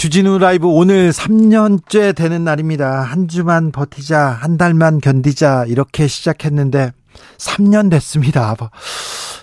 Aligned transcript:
주진우 0.00 0.38
라이브 0.38 0.66
오늘 0.66 1.10
3년째 1.10 2.16
되는 2.16 2.42
날입니다. 2.42 3.02
한 3.02 3.28
주만 3.28 3.70
버티자, 3.70 4.18
한 4.18 4.56
달만 4.56 4.98
견디자, 4.98 5.66
이렇게 5.68 6.06
시작했는데 6.06 6.92
3년 7.36 7.90
됐습니다. 7.90 8.56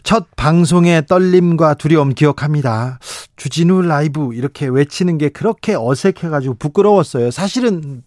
첫 0.01 0.25
방송의 0.35 1.05
떨림과 1.05 1.75
두려움 1.75 2.15
기억합니다. 2.15 2.97
주진우 3.35 3.83
라이브 3.83 4.33
이렇게 4.33 4.65
외치는 4.65 5.19
게 5.19 5.29
그렇게 5.29 5.75
어색해가지고 5.77 6.55
부끄러웠어요. 6.55 7.29
사실은 7.29 8.01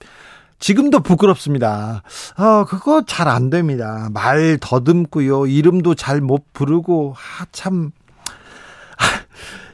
지금도 0.59 1.05
부끄럽습니다. 1.05 2.03
어, 2.37 2.65
그거 2.65 3.05
잘 3.07 3.29
안 3.29 3.51
됩니다. 3.51 4.09
말 4.13 4.59
더듬고요. 4.61 5.47
이름도 5.47 5.95
잘 5.95 6.21
못 6.21 6.53
부르고, 6.53 7.15
아, 7.17 7.47
참. 7.53 7.93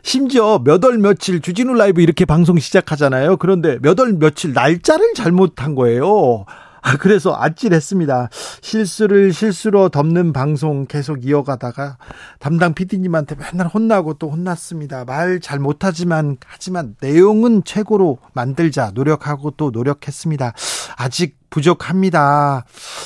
심지어 0.06 0.60
몇 0.62 0.84
월 0.84 0.98
며칠 0.98 1.40
주진우 1.40 1.74
라이브 1.74 2.00
이렇게 2.00 2.24
방송 2.24 2.60
시작하잖아요. 2.60 3.38
그런데 3.38 3.78
몇 3.82 3.98
월 3.98 4.12
며칠 4.12 4.52
날짜를 4.52 5.14
잘못한 5.14 5.74
거예요. 5.74 6.44
아, 6.80 6.96
그래서 6.96 7.34
아찔했습니다. 7.36 8.28
실수를 8.60 9.32
실수로 9.32 9.88
덮는 9.88 10.32
방송 10.32 10.86
계속 10.86 11.26
이어가다가 11.26 11.98
담당 12.38 12.72
PD님한테 12.74 13.34
맨날 13.34 13.66
혼나고 13.66 14.14
또 14.14 14.30
혼났습니다. 14.30 15.04
말 15.06 15.40
잘 15.40 15.58
못하지만 15.58 16.36
하지만 16.46 16.94
내용은 17.00 17.64
최고로 17.64 18.18
만들자 18.32 18.92
노력하고 18.94 19.50
또 19.56 19.72
노력했습니다. 19.72 20.52
아직 20.96 21.36
부족합니다. 21.56 22.64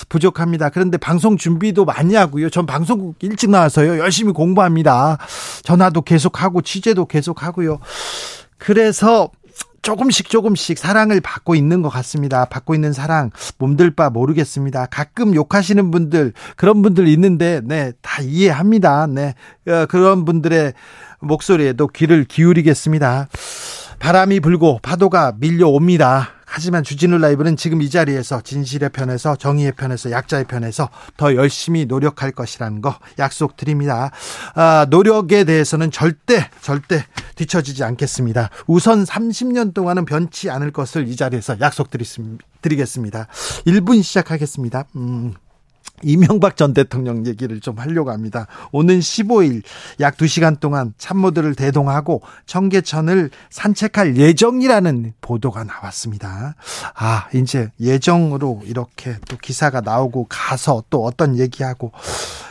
부족합니다. 0.08 0.70
그런데 0.70 0.98
방송 0.98 1.36
준비도 1.36 1.84
많이 1.84 2.16
하고요. 2.16 2.50
전 2.50 2.66
방송국 2.66 3.14
일찍 3.20 3.48
나와서요. 3.50 3.98
열심히 4.00 4.32
공부합니다. 4.32 5.18
전화도 5.62 6.02
계속하고 6.02 6.62
취재도 6.62 7.06
계속하고요. 7.06 7.78
그래서 8.58 9.30
조금씩 9.82 10.28
조금씩 10.28 10.78
사랑을 10.78 11.20
받고 11.20 11.54
있는 11.54 11.80
것 11.80 11.88
같습니다. 11.90 12.44
받고 12.44 12.74
있는 12.74 12.92
사랑 12.92 13.30
몸들 13.58 13.92
바 13.92 14.10
모르겠습니다. 14.10 14.86
가끔 14.86 15.34
욕하시는 15.34 15.90
분들 15.90 16.32
그런 16.56 16.82
분들 16.82 17.06
있는데 17.08 17.60
네 17.64 17.92
다 18.02 18.20
이해합니다. 18.22 19.06
네 19.06 19.34
어, 19.68 19.86
그런 19.86 20.24
분들의 20.24 20.74
목소리에도 21.20 21.86
귀를 21.86 22.24
기울이겠습니다. 22.24 23.28
바람이 24.00 24.40
불고 24.40 24.80
파도가 24.82 25.34
밀려옵니다. 25.38 26.39
하지만 26.52 26.82
주진우 26.82 27.18
라이브는 27.18 27.56
지금 27.56 27.80
이 27.80 27.88
자리에서 27.88 28.40
진실의 28.40 28.90
편에서 28.90 29.36
정의의 29.36 29.72
편에서 29.72 30.10
약자의 30.10 30.46
편에서 30.46 30.90
더 31.16 31.36
열심히 31.36 31.86
노력할 31.86 32.32
것이라는 32.32 32.80
거 32.80 32.98
약속드립니다. 33.20 34.10
아, 34.56 34.86
노력에 34.90 35.44
대해서는 35.44 35.92
절대 35.92 36.50
절대 36.60 37.06
뒤처지지 37.36 37.84
않겠습니다. 37.84 38.50
우선 38.66 39.04
30년 39.04 39.74
동안은 39.74 40.04
변치 40.04 40.50
않을 40.50 40.72
것을 40.72 41.06
이 41.06 41.14
자리에서 41.14 41.60
약속드리겠습니다. 41.60 43.28
1분 43.66 44.02
시작하겠습니다. 44.02 44.86
음. 44.96 45.34
이명박 46.02 46.56
전 46.56 46.74
대통령 46.74 47.26
얘기를 47.26 47.60
좀 47.60 47.78
하려고 47.78 48.10
합니다. 48.10 48.46
오는 48.72 48.98
15일 48.98 49.62
약 50.00 50.16
2시간 50.16 50.60
동안 50.60 50.94
참모들을 50.98 51.54
대동하고 51.54 52.22
청계천을 52.46 53.30
산책할 53.50 54.16
예정이라는 54.16 55.14
보도가 55.20 55.64
나왔습니다. 55.64 56.54
아, 56.94 57.28
이제 57.34 57.70
예정으로 57.80 58.62
이렇게 58.64 59.16
또 59.28 59.36
기사가 59.36 59.80
나오고 59.80 60.26
가서 60.28 60.84
또 60.90 61.04
어떤 61.04 61.38
얘기하고 61.38 61.92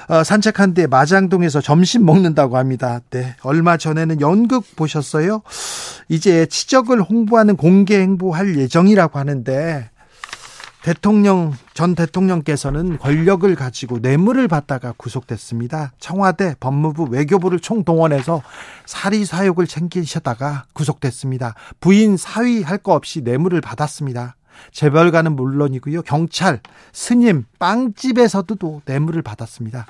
어, 0.10 0.24
산책한 0.24 0.74
뒤에 0.74 0.88
마장동에서 0.88 1.62
점심 1.62 2.04
먹는다고 2.04 2.58
합니다. 2.58 3.00
네. 3.12 3.36
얼마 3.44 3.78
전에는 3.78 4.22
연극 4.22 4.76
보셨어요? 4.76 5.44
이제 6.10 6.48
치적을 6.48 7.02
홍보하는 7.02 7.56
공개 7.56 8.00
행보할 8.00 8.58
예정이라고 8.58 9.20
하는데 9.20 9.90
대통령 10.82 11.54
전 11.74 11.94
대통령께서는 11.94 12.98
권력을 13.00 13.54
가지고 13.56 14.00
뇌물을 14.00 14.48
받다가 14.48 14.94
구속됐습니다. 14.96 15.92
청와대, 16.00 16.56
법무부, 16.60 17.08
외교부를 17.10 17.60
총동원해서 17.60 18.42
사리 18.86 19.26
사욕을 19.26 19.68
챙기셨다가 19.68 20.66
구속됐습니다. 20.74 21.56
부인 21.80 22.16
사위 22.18 22.64
할 22.64 22.80
거 22.80 22.94
없이 22.94 23.22
뇌물을 23.22 23.60
받았습니다. 23.60 24.36
재벌가는 24.72 25.36
물론이고요. 25.36 26.02
경찰, 26.04 26.62
스님, 26.94 27.46
빵집에서도 27.60 28.82
뇌물을 28.86 29.22
받았습니다. 29.22 29.86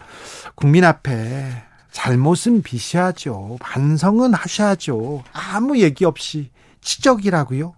국민 0.55 0.83
앞에 0.85 1.51
잘못은 1.91 2.63
비셔야죠. 2.63 3.57
반성은 3.61 4.33
하셔야죠. 4.33 5.23
아무 5.33 5.79
얘기 5.79 6.03
없이 6.05 6.49
치적이라고요. 6.81 7.73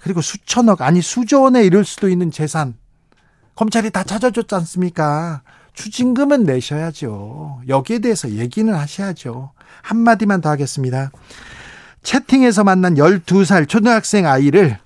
그리고 0.00 0.20
수천억 0.20 0.82
아니 0.82 1.00
수조 1.02 1.42
원에 1.42 1.64
이를 1.64 1.84
수도 1.84 2.08
있는 2.08 2.30
재산 2.30 2.74
검찰이 3.54 3.90
다 3.90 4.02
찾아줬지 4.02 4.54
않습니까? 4.56 5.42
추징금은 5.74 6.44
내셔야죠. 6.44 7.62
여기에 7.68 8.00
대해서 8.00 8.30
얘기는 8.30 8.72
하셔야죠. 8.72 9.52
한마디만 9.82 10.40
더 10.40 10.50
하겠습니다. 10.50 11.10
채팅에서 12.02 12.64
만난 12.64 12.94
12살 12.94 13.68
초등학생 13.68 14.26
아이를 14.26 14.78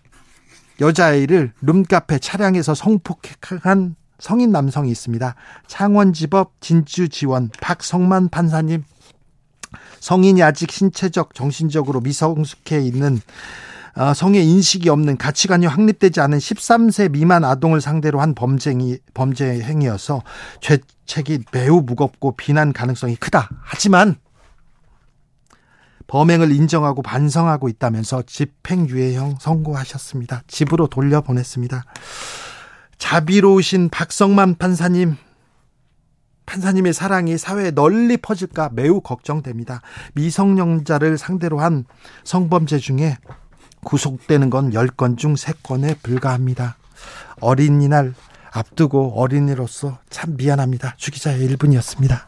여자아이를 0.80 1.52
룸카페 1.60 2.18
차량에서 2.20 2.74
성폭행한 2.74 3.96
성인 4.18 4.50
남성이 4.50 4.90
있습니다. 4.90 5.34
창원지법 5.66 6.60
진주지원 6.60 7.50
박성만 7.60 8.28
판사님 8.30 8.84
성인이 10.00 10.42
아직 10.42 10.70
신체적 10.70 11.34
정신적으로 11.34 12.00
미성숙해 12.00 12.80
있는 12.80 13.16
어, 13.16 13.20
성의 14.14 14.46
인식이 14.46 14.88
없는 14.88 15.16
가치관이 15.16 15.66
확립되지 15.66 16.20
않은 16.20 16.38
13세 16.38 17.10
미만 17.10 17.44
아동을 17.44 17.80
상대로 17.80 18.20
한 18.20 18.34
범죄이 18.34 18.98
범죄 19.14 19.60
행위여서 19.60 20.22
죄책이 20.60 21.40
매우 21.52 21.82
무겁고 21.82 22.36
비난 22.36 22.72
가능성이 22.72 23.16
크다. 23.16 23.48
하지만 23.62 24.16
범행을 26.08 26.52
인정하고 26.52 27.02
반성하고 27.02 27.68
있다면서 27.68 28.22
집행유예형 28.26 29.36
선고하셨습니다. 29.40 30.42
집으로 30.46 30.86
돌려보냈습니다. 30.86 31.84
자비로우신 32.96 33.90
박성만 33.90 34.56
판사님, 34.56 35.16
판사님의 36.46 36.94
사랑이 36.94 37.36
사회에 37.36 37.72
널리 37.72 38.16
퍼질까 38.16 38.70
매우 38.72 39.02
걱정됩니다. 39.02 39.82
미성년자를 40.14 41.18
상대로 41.18 41.60
한 41.60 41.84
성범죄 42.24 42.78
중에 42.78 43.18
구속되는 43.84 44.50
건 44.50 44.70
10건 44.70 45.16
중 45.16 45.34
3건에 45.34 46.02
불과합니다. 46.02 46.76
어린이날 47.40 48.14
앞두고 48.52 49.20
어린이로서 49.20 49.98
참 50.10 50.36
미안합니다. 50.36 50.94
주기자의 50.96 51.48
1분이었습니다. 51.48 52.22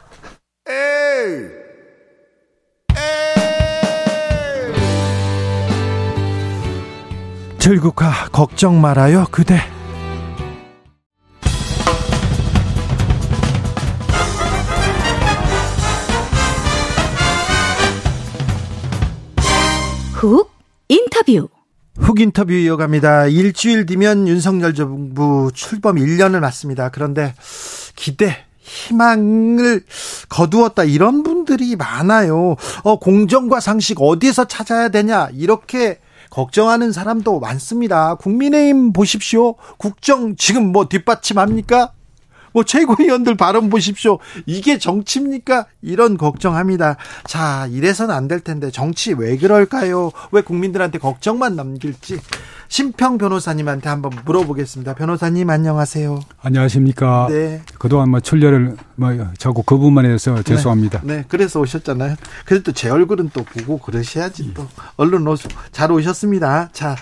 에이! 0.69 1.61
들국화 7.61 8.09
걱정 8.31 8.81
말아요 8.81 9.25
그대 9.29 9.59
훅 20.13 20.60
인터뷰. 20.91 21.47
훅 21.99 22.19
인터뷰 22.19 22.51
이어갑니다. 22.51 23.27
일주일 23.27 23.85
뒤면 23.85 24.27
윤석열 24.27 24.73
정부 24.73 25.49
출범 25.53 25.95
1년을 25.95 26.41
맞습니다. 26.41 26.89
그런데 26.89 27.33
기대, 27.95 28.35
희망을 28.59 29.85
거두었다 30.27 30.83
이런 30.83 31.23
분들이 31.23 31.77
많아요. 31.77 32.57
어, 32.83 32.99
공정과 32.99 33.61
상식 33.61 34.01
어디에서 34.01 34.49
찾아야 34.49 34.89
되냐 34.89 35.29
이렇게 35.33 35.99
걱정하는 36.29 36.91
사람도 36.91 37.39
많습니다. 37.39 38.15
국민의힘 38.15 38.91
보십시오. 38.91 39.55
국정 39.77 40.35
지금 40.35 40.73
뭐 40.73 40.89
뒷받침합니까? 40.89 41.93
뭐 42.53 42.63
최고위원들 42.63 43.35
발언 43.35 43.69
보십시오. 43.69 44.19
이게 44.45 44.77
정치입니까? 44.77 45.65
이런 45.81 46.17
걱정합니다. 46.17 46.97
자, 47.25 47.67
이래서는 47.71 48.13
안될 48.13 48.41
텐데 48.41 48.71
정치 48.71 49.13
왜 49.13 49.37
그럴까요? 49.37 50.11
왜 50.31 50.41
국민들한테 50.41 50.97
걱정만 50.97 51.55
남길지 51.55 52.19
심평 52.67 53.17
변호사님한테 53.17 53.89
한번 53.89 54.11
물어보겠습니다. 54.25 54.95
변호사님 54.95 55.49
안녕하세요. 55.49 56.19
안녕하십니까. 56.41 57.27
네. 57.29 57.61
그동안 57.77 58.09
뭐 58.09 58.19
출연을 58.19 58.77
뭐 58.95 59.11
자꾸 59.37 59.63
그 59.63 59.75
부분만 59.77 60.05
해서 60.05 60.41
죄송합니다. 60.41 61.01
네. 61.03 61.17
네. 61.17 61.25
그래서 61.27 61.59
오셨잖아요. 61.59 62.15
그래도 62.45 62.71
제 62.71 62.89
얼굴은 62.89 63.31
또 63.33 63.43
보고 63.43 63.77
그러셔야지 63.77 64.53
또 64.53 64.67
얼른 64.95 65.27
오셔. 65.27 65.49
잘 65.71 65.91
오셨습니다. 65.91 66.69
자, 66.71 66.95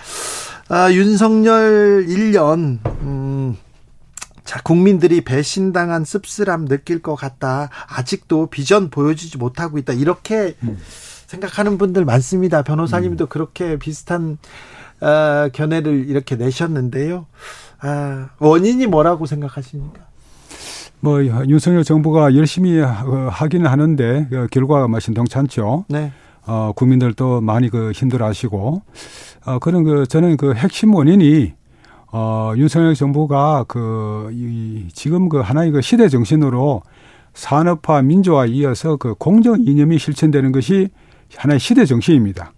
아, 0.68 0.90
윤석열 0.92 2.06
1년 2.08 2.78
음, 3.02 3.56
자, 4.50 4.60
국민들이 4.64 5.20
배신당한 5.20 6.04
씁쓸함 6.04 6.66
느낄 6.66 7.00
것 7.00 7.14
같다. 7.14 7.68
아직도 7.86 8.46
비전 8.46 8.90
보여주지 8.90 9.38
못하고 9.38 9.78
있다. 9.78 9.92
이렇게 9.92 10.56
음. 10.64 10.76
생각하는 11.28 11.78
분들 11.78 12.04
많습니다. 12.04 12.62
변호사님도 12.62 13.26
음. 13.26 13.28
그렇게 13.28 13.78
비슷한 13.78 14.38
어, 15.00 15.50
견해를 15.52 16.08
이렇게 16.08 16.34
내셨는데요. 16.34 17.26
아, 17.78 18.30
원인이 18.40 18.88
뭐라고 18.88 19.24
생각하십니까? 19.26 20.00
뭐 20.98 21.24
윤석열 21.24 21.84
정부가 21.84 22.34
열심히 22.34 22.80
하기는 22.80 23.70
하는데 23.70 24.26
그 24.30 24.48
결과가 24.50 24.88
뭐 24.88 24.98
신동찮죠. 24.98 25.84
네. 25.88 26.10
어, 26.44 26.72
국민들도 26.74 27.40
많이 27.40 27.68
그 27.68 27.92
힘들어하시고 27.92 28.82
어, 29.46 29.58
그런 29.60 29.84
그 29.84 30.08
저는 30.08 30.36
그 30.36 30.54
핵심 30.54 30.92
원인이 30.92 31.52
어, 32.12 32.52
윤석열 32.56 32.94
정부가 32.94 33.64
그, 33.68 34.30
이, 34.32 34.88
지금 34.92 35.28
그 35.28 35.38
하나의 35.40 35.70
그 35.70 35.80
시대 35.80 36.08
정신으로 36.08 36.82
산업화 37.34 38.02
민주화 38.02 38.46
이어서 38.46 38.96
그 38.96 39.14
공정 39.14 39.60
이념이 39.60 39.98
실천되는 39.98 40.50
것이 40.52 40.88
하나의 41.36 41.60
시대 41.60 41.84
정신입니다. 41.84 42.52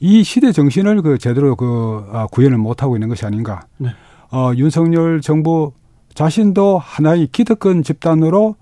이 0.00 0.22
시대 0.22 0.52
정신을 0.52 1.02
그 1.02 1.18
제대로 1.18 1.56
그 1.56 2.06
아, 2.12 2.26
구현을 2.26 2.58
못하고 2.58 2.96
있는 2.96 3.08
것이 3.08 3.24
아닌가. 3.24 3.60
네. 3.78 3.90
어, 4.32 4.52
윤석열 4.56 5.20
정부 5.20 5.72
자신도 6.14 6.78
하나의 6.78 7.28
기득권 7.28 7.82
집단으로 7.82 8.56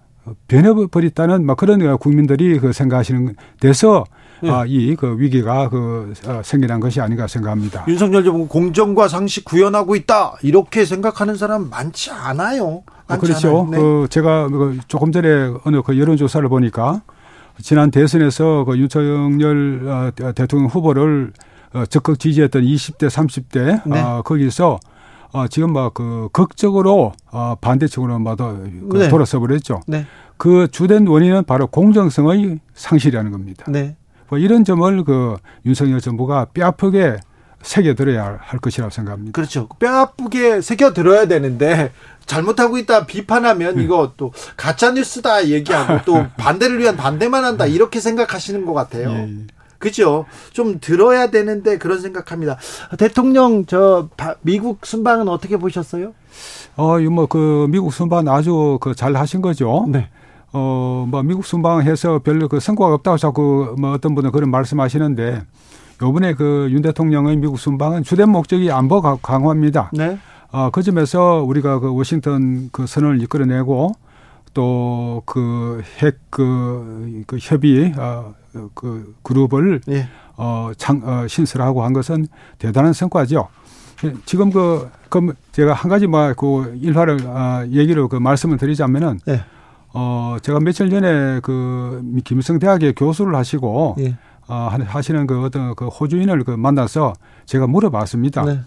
변해버렸다는 0.49 1.45
막 1.45 1.57
그런 1.57 1.97
국민들이 1.99 2.59
그 2.59 2.73
생각하시는 2.73 3.35
데서 3.61 4.05
네. 4.41 4.51
아, 4.51 4.65
이 4.67 4.95
그 4.97 5.17
위기가 5.19 5.69
그 5.69 6.13
어, 6.27 6.41
생겨난 6.45 6.81
것이 6.81 7.01
아닌가 7.01 7.27
생각합니다. 7.27 7.85
윤석열 7.89 8.25
정부 8.25 8.47
공정과 8.47 9.09
상식 9.09 9.45
구현하고 9.45 9.97
있다 9.97 10.37
이렇게 10.43 10.85
생각하는 10.85 11.37
사람 11.37 11.69
많지 11.69 12.11
않아요. 12.11 12.83
많지 13.07 13.13
아, 13.13 13.17
그렇죠. 13.17 13.69
네. 13.71 13.79
그 13.79 14.07
제가 14.11 14.49
그 14.49 14.79
조금 14.87 15.11
전에 15.13 15.53
어느 15.65 15.83
그 15.83 15.99
여론조사를 15.99 16.49
보니까 16.49 17.03
지난 17.61 17.91
대선에서 17.91 18.65
그 18.65 18.79
윤석열 18.79 19.83
어, 19.89 20.33
대통령 20.35 20.69
후보를 20.69 21.33
어, 21.75 21.85
적극 21.87 22.19
지지했던 22.19 22.63
20대, 22.63 23.09
30대 23.09 23.83
네. 23.87 24.01
어, 24.01 24.23
거기서 24.25 24.79
어, 25.33 25.47
지금 25.49 25.73
막 25.73 25.95
그 25.95 26.29
극적으로 26.33 27.13
어, 27.31 27.55
반대쪽으로 27.61 28.19
막그 28.19 28.89
네. 28.95 29.09
돌아서 29.09 29.39
버렸죠. 29.41 29.81
네. 29.87 30.07
그 30.37 30.69
주된 30.71 31.07
원인은 31.07 31.45
바로 31.45 31.67
공정성의 31.67 32.61
상실이라는 32.75 33.33
겁니다. 33.33 33.65
네. 33.69 33.97
뭐 34.29 34.39
이런 34.39 34.65
점을 34.65 35.05
그 35.05 35.37
윤석열 35.67 36.01
정부가 36.01 36.47
뼈아프게 36.55 37.17
새겨들어야 37.63 38.39
할 38.41 38.61
것이라고 38.61 38.91
생각합니다. 38.91 39.33
그렇죠. 39.33 39.69
뼈아프게 39.81 40.61
새겨들어야 40.61 41.27
되는데 41.27 41.91
잘못하고 42.27 42.79
있다 42.79 43.07
비판하면 43.07 43.77
네. 43.77 43.83
이거 43.83 44.13
또 44.17 44.33
가짜 44.57 44.93
뉴스다 44.93 45.49
얘기하고 45.49 46.05
또 46.05 46.27
반대를 46.39 46.79
위한 46.79 46.97
반대만 46.97 47.45
한다 47.45 47.67
이렇게 47.67 48.01
생각하시는 48.01 48.65
것 48.65 48.75
같아요. 48.75 49.11
예. 49.11 49.29
그죠? 49.79 50.27
좀 50.53 50.79
들어야 50.81 51.31
되는데 51.31 51.79
그런 51.79 52.01
생각합니다. 52.01 52.59
대통령 52.99 53.65
저 53.67 54.09
미국 54.43 54.85
순방은 54.85 55.29
어떻게 55.29 55.57
보셨어요? 55.57 56.13
어, 56.77 56.99
이뭐그 57.01 57.69
미국 57.71 57.93
순방 57.93 58.29
아주 58.29 58.79
그 58.81 58.95
잘 58.95 59.17
하신 59.17 59.41
거죠. 59.41 59.87
네. 59.89 60.09
어, 60.53 61.07
뭐 61.09 61.23
미국 61.23 61.45
순방해서 61.45 62.21
별로 62.21 62.49
그 62.49 62.59
성과가 62.61 62.95
없다고 62.95 63.17
자꾸 63.19 63.75
뭐 63.79 63.93
어떤 63.93 64.15
분은 64.15 64.31
그런 64.33 64.51
말씀하시는데 64.51 65.43
요번에 66.03 66.35
그 66.35 66.69
윤 66.73 66.83
대통령의 66.83 67.37
미국 67.37 67.59
순방은 67.59 68.03
주된 68.03 68.31
목적이 68.31 68.71
안보 68.71 69.01
강화입니다. 69.03 69.91
네. 69.93 70.19
어, 70.51 70.71
그 70.71 70.83
점에서 70.83 71.43
우리가 71.47 71.79
그 71.81 71.93
워싱턴 71.95 72.71
그 72.73 72.87
선언을 72.87 73.21
이끌어내고 73.23 73.93
또그 74.55 75.83
핵그 75.99 76.19
그, 76.31 77.23
그 77.27 77.37
협의 77.41 77.93
어, 77.97 78.35
그 78.75 79.15
그룹을 79.23 79.81
예. 79.89 80.09
어, 80.37 80.71
장, 80.77 81.01
어, 81.05 81.27
신설하고 81.27 81.83
한 81.85 81.93
것은 81.93 82.27
대단한 82.59 82.93
성과죠. 82.93 83.49
지금 84.25 84.51
그, 84.51 84.89
그 85.09 85.35
제가 85.53 85.73
한 85.73 85.89
가지 85.91 86.07
뭐그 86.07 86.79
일화를 86.81 87.19
아, 87.27 87.67
얘기를 87.67 88.07
그 88.09 88.17
말씀을 88.17 88.57
드리자면은 88.57 89.19
예. 89.29 89.43
어, 89.93 90.37
제가 90.43 90.61
며칠 90.61 90.89
전에 90.91 91.41
그 91.41 92.03
김일성 92.25 92.59
대학의 92.59 92.95
교수를 92.95 93.35
하시고 93.35 93.97
예. 93.99 94.17
어, 94.47 94.69
하시는 94.87 95.27
그 95.27 95.43
어떤 95.45 95.75
그 95.75 95.89
호주인을 95.89 96.45
그 96.45 96.53
만나서 96.53 97.13
제가 97.47 97.67
물어봤습니다. 97.67 98.45
네. 98.45 98.61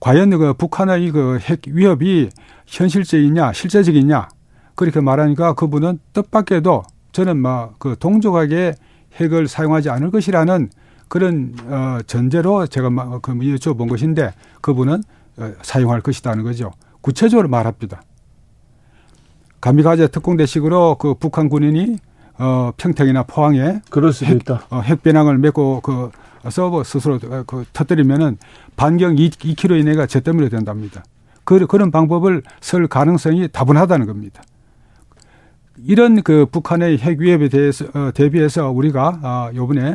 과연 0.00 0.30
그 0.30 0.52
북한의 0.54 1.10
그 1.12 1.38
핵 1.40 1.62
위협이 1.68 2.30
현실적이냐 2.66 3.52
실제적이냐 3.52 4.28
그렇게 4.74 5.00
말하니까 5.00 5.54
그분은 5.54 5.98
뜻밖에도 6.12 6.82
저는 7.12 7.36
막 7.38 7.74
그 7.78 7.96
동족하게 7.98 8.74
핵을 9.16 9.48
사용하지 9.48 9.90
않을 9.90 10.10
것이라는 10.10 10.70
그런 11.08 11.54
어 11.66 11.98
전제로 12.06 12.66
제가 12.66 12.90
막그 12.90 13.34
여쭤본 13.34 13.88
것인데 13.88 14.32
그분은 14.60 15.02
어, 15.36 15.52
사용할 15.62 16.00
것이다는 16.00 16.44
거죠. 16.44 16.72
구체적으로 17.00 17.48
말합니다. 17.48 18.02
감미가제 19.60 20.08
특공대식으로 20.08 20.96
그 20.96 21.14
북한 21.14 21.48
군인이 21.48 21.98
어 22.38 22.72
평택이나 22.76 23.22
포항에 23.24 23.80
그럴 23.90 24.12
수도 24.12 24.26
핵, 24.26 24.42
있다. 24.42 24.66
어, 24.70 24.80
핵배낭을 24.80 25.38
메고 25.38 25.80
그 25.80 26.10
서버 26.50 26.84
스스로 26.84 27.18
그 27.18 27.64
터뜨리면은 27.72 28.38
반경 28.76 29.16
2, 29.16 29.30
2km 29.30 29.80
이내가 29.80 30.06
제 30.06 30.20
때문에 30.20 30.48
된답니다. 30.48 31.04
그, 31.44 31.66
그런 31.66 31.90
방법을 31.90 32.42
쓸 32.60 32.86
가능성이 32.86 33.48
다분하다는 33.48 34.06
겁니다. 34.06 34.42
이런 35.78 36.22
그 36.22 36.46
북한의 36.46 36.98
핵 36.98 37.18
위협에 37.18 37.48
대해서 37.48 37.86
어, 37.94 38.10
대비해서 38.14 38.70
우리가 38.70 39.20
아, 39.22 39.50
요번에 39.54 39.94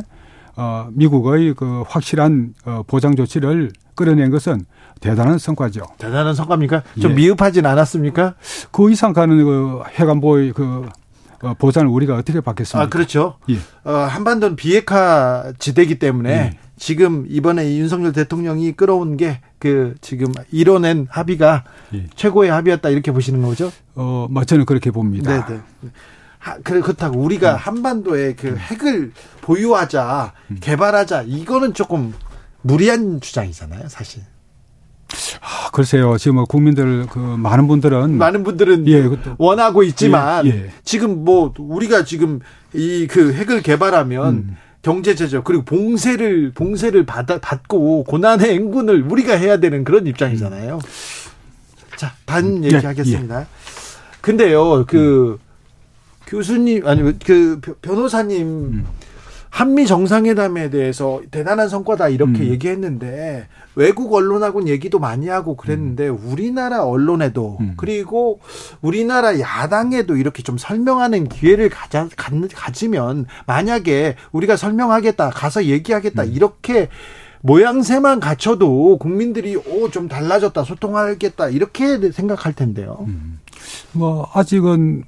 어, 0.55 0.89
미국의 0.91 1.53
그 1.53 1.83
확실한 1.87 2.53
어, 2.65 2.83
보장 2.85 3.15
조치를 3.15 3.71
끌어낸 3.95 4.29
것은 4.29 4.65
대단한 4.99 5.37
성과죠. 5.37 5.81
대단한 5.97 6.33
성과입니까? 6.33 6.83
좀 7.01 7.11
예. 7.11 7.15
미흡하진 7.15 7.65
않았습니까? 7.65 8.35
그 8.71 8.91
이상 8.91 9.13
가는 9.13 9.37
그 9.43 9.81
해관보의 9.97 10.53
그 10.53 10.87
어, 11.41 11.53
보장을 11.57 11.87
우리가 11.87 12.15
어떻게 12.15 12.41
받겠습니까? 12.41 12.85
아, 12.85 12.89
그렇죠. 12.89 13.37
예. 13.49 13.57
어, 13.83 13.93
한반도는 13.93 14.55
비핵화 14.55 15.53
지대기 15.57 15.99
때문에 15.99 16.29
예. 16.31 16.57
지금 16.79 17.25
이번에 17.29 17.77
윤석열 17.77 18.13
대통령이 18.13 18.71
끌어온 18.71 19.17
게 19.17 19.41
그 19.59 19.95
지금 19.99 20.31
이뤄낸 20.51 21.05
합의가 21.09 21.65
예. 21.93 22.07
최고의 22.15 22.49
합의였다 22.49 22.89
이렇게 22.89 23.11
보시는 23.11 23.41
거죠? 23.41 23.71
어, 23.93 24.27
뭐 24.29 24.45
저는 24.45 24.65
그렇게 24.65 24.89
봅니다. 24.89 25.45
네, 25.47 25.59
네. 25.81 25.91
그렇다고 26.63 27.19
우리가 27.19 27.53
음. 27.53 27.57
한반도에 27.57 28.33
그 28.35 28.47
음. 28.47 28.57
핵을 28.57 29.11
보유하자, 29.41 30.33
음. 30.51 30.57
개발하자 30.61 31.23
이거는 31.27 31.73
조금 31.73 32.13
무리한 32.61 33.19
주장이잖아요, 33.19 33.89
사실. 33.89 34.23
아, 35.41 35.69
글쎄요. 35.71 36.17
지금 36.17 36.35
뭐 36.35 36.45
국민들 36.45 37.05
그 37.07 37.19
많은 37.19 37.67
분들은 37.67 38.17
많은 38.17 38.43
분들은 38.43 38.87
예, 38.87 39.09
원하고 39.37 39.83
있지만 39.83 40.45
예, 40.45 40.49
예. 40.51 40.69
지금 40.85 41.25
뭐 41.25 41.53
우리가 41.57 42.05
지금 42.05 42.39
이 42.73 43.07
그 43.09 43.33
핵을 43.33 43.61
개발하면 43.61 44.33
음. 44.35 44.57
경제 44.81 45.13
제조 45.15 45.43
그리고 45.43 45.63
봉쇄를 45.63 46.51
봉쇄를 46.53 47.05
받아 47.05 47.39
받고 47.39 48.05
고난의 48.05 48.53
행군을 48.53 49.03
우리가 49.03 49.33
해야 49.33 49.57
되는 49.57 49.83
그런 49.83 50.07
입장이잖아요. 50.07 50.75
음. 50.75 51.89
자, 51.97 52.13
반 52.25 52.45
음. 52.45 52.63
예, 52.63 52.67
얘기하겠습니다. 52.67 53.41
예. 53.41 53.45
근데요, 54.21 54.85
그 54.87 55.37
음. 55.41 55.49
교수님 56.27 56.87
아니 56.87 57.01
그 57.19 57.59
변호사님 57.81 58.47
음. 58.47 58.85
한미 59.49 59.87
정상회담에 59.87 60.69
대해서 60.69 61.21
대단한 61.31 61.69
성과다 61.69 62.09
이렇게 62.09 62.43
음. 62.43 62.47
얘기했는데 62.49 63.47
외국 63.75 64.13
언론하고는 64.13 64.67
얘기도 64.67 64.99
많이 64.99 65.27
하고 65.27 65.55
그랬는데 65.57 66.07
음. 66.07 66.19
우리나라 66.23 66.83
언론에도 66.85 67.57
음. 67.59 67.73
그리고 67.75 68.39
우리나라 68.81 69.39
야당에도 69.39 70.15
이렇게 70.17 70.43
좀 70.43 70.57
설명하는 70.57 71.29
기회를 71.29 71.69
가자, 71.69 72.07
가지면 72.15 73.25
만약에 73.47 74.15
우리가 74.31 74.55
설명하겠다 74.55 75.31
가서 75.31 75.65
얘기하겠다 75.65 76.23
음. 76.23 76.31
이렇게 76.33 76.89
모양새만 77.41 78.19
갖춰도 78.19 78.97
국민들이 78.97 79.55
오 79.55 79.89
좀 79.89 80.07
달라졌다 80.07 80.63
소통하겠다 80.63 81.49
이렇게 81.49 82.11
생각할 82.11 82.53
텐데요. 82.53 83.05
음. 83.07 83.39
뭐 83.93 84.29
아직은 84.33 85.03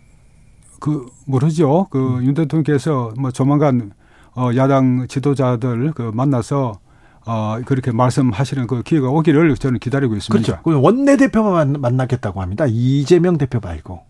그 0.80 1.06
모르죠. 1.26 1.88
그윤 1.92 2.30
음. 2.30 2.34
대통령께서 2.34 3.14
뭐 3.18 3.32
조만간 3.32 3.92
어 4.36 4.50
야당 4.56 5.08
지도자들 5.08 5.92
그 5.94 6.04
만나서 6.14 6.80
어 7.26 7.62
그렇게 7.66 7.92
말씀하시는 7.92 8.68
그 8.68 8.82
기회가 8.84 9.10
오기를 9.10 9.56
저는 9.56 9.80
기다리고 9.80 10.16
있습니다. 10.16 10.62
그렇죠. 10.62 10.82
원내 10.82 11.18
대표만 11.18 11.74
만나겠다고 11.74 12.42
합니다. 12.42 12.66
이재명 12.68 13.38
대표 13.38 13.60
말고. 13.60 14.02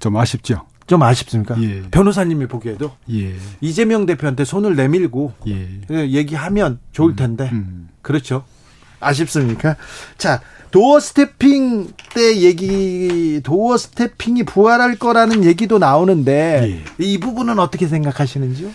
좀 0.00 0.16
아쉽죠. 0.16 0.66
좀 0.86 1.02
아쉽습니까? 1.02 1.60
예. 1.62 1.82
변호사님이 1.90 2.46
보기에도 2.46 2.92
예. 3.10 3.34
이재명 3.60 4.04
대표한테 4.04 4.44
손을 4.44 4.76
내밀고 4.76 5.32
예. 5.48 5.80
예 5.90 6.08
얘기하면 6.10 6.78
좋을 6.92 7.12
음, 7.12 7.16
텐데 7.16 7.48
음, 7.52 7.56
음. 7.56 7.88
그렇죠. 8.02 8.44
아쉽습니까? 9.00 9.76
자 10.18 10.40
도어 10.74 10.98
스태핑 10.98 11.92
때 12.16 12.40
얘기 12.40 13.40
도어 13.44 13.76
스태핑이 13.76 14.42
부활할 14.42 14.96
거라는 14.96 15.44
얘기도 15.44 15.78
나오는데 15.78 16.82
예. 16.98 17.04
이 17.04 17.20
부분은 17.20 17.60
어떻게 17.60 17.86
생각하시는지요? 17.86 18.70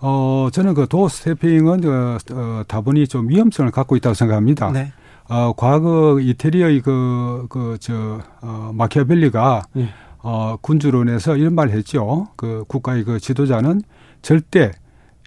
어 0.00 0.48
저는 0.50 0.72
그 0.72 0.86
도어 0.88 1.10
스태핑은 1.10 1.80
그, 1.82 2.18
어, 2.32 2.62
다분히 2.66 3.06
좀 3.06 3.28
위험성을 3.28 3.70
갖고 3.72 3.94
있다고 3.96 4.14
생각합니다. 4.14 4.70
네. 4.72 4.90
어 5.28 5.52
과거 5.54 6.18
이태리의 6.18 6.80
그 6.80 7.46
그 7.50 7.76
저 7.78 8.22
어, 8.40 8.70
마키아벨리가 8.72 9.64
예. 9.76 9.88
어, 10.22 10.56
군주론에서 10.62 11.36
이런 11.36 11.54
말을 11.54 11.74
했죠. 11.74 12.28
그 12.36 12.64
국가의 12.68 13.04
그 13.04 13.20
지도자는 13.20 13.82
절대 14.22 14.72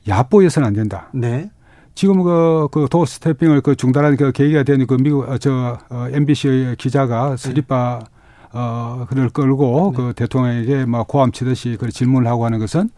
야보해서는 0.07 0.67
안 0.67 0.73
된다. 0.73 1.09
네. 1.13 1.51
지금 1.93 2.23
그, 2.23 2.67
그 2.71 2.87
도어 2.89 3.05
스태핑을 3.05 3.61
그 3.61 3.75
중단하는 3.75 4.17
그 4.17 4.31
계기가 4.31 4.63
된그 4.63 4.97
미국, 5.01 5.29
어, 5.29 5.37
저, 5.37 5.77
어, 5.89 6.07
MBC 6.11 6.75
기자가 6.77 7.35
스리파, 7.37 7.99
네. 8.01 8.09
어, 8.53 9.05
그를 9.09 9.29
끌고 9.29 9.93
네. 9.95 10.03
그 10.03 10.13
대통령에게 10.13 10.85
막 10.85 11.07
고함 11.07 11.31
치듯이 11.31 11.77
그 11.79 11.89
질문을 11.89 12.29
하고 12.29 12.45
하는 12.45 12.59
것은 12.59 12.89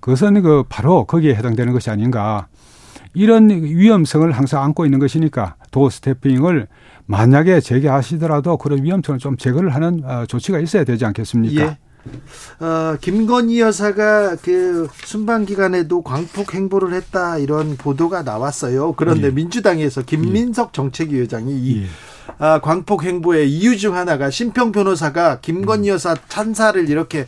그것은 0.00 0.42
그 0.42 0.64
바로 0.68 1.04
거기에 1.04 1.34
해당되는 1.34 1.72
것이 1.72 1.90
아닌가. 1.90 2.46
이런 3.14 3.48
위험성을 3.50 4.30
항상 4.30 4.62
안고 4.62 4.84
있는 4.84 4.98
것이니까 4.98 5.56
도어 5.70 5.90
스태핑을 5.90 6.68
만약에 7.06 7.60
재개하시더라도 7.60 8.58
그런 8.58 8.84
위험성을 8.84 9.18
좀 9.18 9.36
제거를 9.36 9.74
하는 9.74 10.02
어, 10.04 10.26
조치가 10.26 10.60
있어야 10.60 10.84
되지 10.84 11.04
않겠습니까? 11.06 11.62
예. 11.62 11.78
어, 12.60 12.96
김건희 13.00 13.60
여사가 13.60 14.36
그 14.36 14.88
순방 15.04 15.44
기간에도 15.44 16.02
광폭 16.02 16.54
행보를 16.54 16.94
했다 16.94 17.38
이런 17.38 17.76
보도가 17.76 18.22
나왔어요. 18.22 18.92
그런데 18.92 19.28
예. 19.28 19.30
민주당에서 19.30 20.02
김민석 20.02 20.68
예. 20.68 20.72
정책위원장이 20.72 21.52
이 21.52 21.82
예. 21.82 21.86
아, 22.38 22.60
광폭 22.60 23.04
행보의 23.04 23.50
이유 23.50 23.76
중 23.76 23.96
하나가 23.96 24.30
심평 24.30 24.72
변호사가 24.72 25.40
김건희 25.40 25.88
음. 25.88 25.94
여사 25.94 26.14
찬사를 26.28 26.88
이렇게 26.88 27.26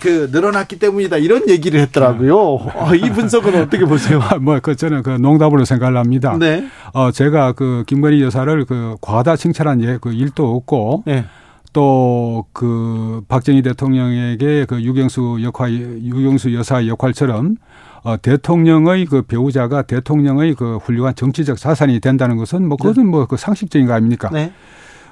그 0.00 0.28
늘어났기 0.32 0.78
때문이다 0.78 1.18
이런 1.18 1.48
얘기를 1.48 1.80
했더라고요. 1.80 2.58
네. 2.64 2.72
어, 2.74 2.94
이 2.94 3.10
분석은 3.10 3.54
어떻게 3.62 3.84
보세요? 3.84 4.20
뭐그 4.40 4.76
저는 4.76 5.02
그 5.02 5.10
농담으로 5.10 5.64
생각을 5.64 5.96
합니다. 5.96 6.36
네. 6.38 6.66
어 6.92 7.12
제가 7.12 7.52
그 7.52 7.84
김건희 7.86 8.22
여사를 8.22 8.64
그 8.64 8.96
과다 9.00 9.36
칭찬한 9.36 9.82
예, 9.82 9.98
그 10.00 10.12
일도 10.12 10.56
없고 10.56 11.04
네. 11.06 11.24
또 11.72 12.46
그 12.52 13.22
박정희 13.28 13.62
대통령에게 13.62 14.66
그 14.66 14.82
유경수 14.82 15.38
역할 15.42 15.72
유경수 15.72 16.54
여사 16.54 16.86
역할처럼 16.86 17.56
어, 18.04 18.16
대통령의 18.20 19.06
그 19.06 19.22
배우자가 19.22 19.82
대통령의 19.82 20.54
그 20.54 20.78
훌륭한 20.78 21.14
정치적 21.14 21.56
자산이 21.56 22.00
된다는 22.00 22.36
것은 22.36 22.66
뭐 22.66 22.76
그것은 22.76 23.04
네. 23.04 23.10
뭐그 23.10 23.36
상식적인 23.36 23.86
거 23.86 23.92
아닙니까? 23.94 24.28
네. 24.32 24.52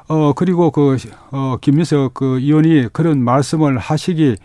어, 0.09 0.33
그리고 0.33 0.73
그, 0.73 0.97
어, 1.31 1.57
김민석 1.61 2.15
그 2.15 2.41
의원이 2.41 2.89
그런 2.93 3.23
말씀을 3.23 3.79
하시기, 3.79 4.37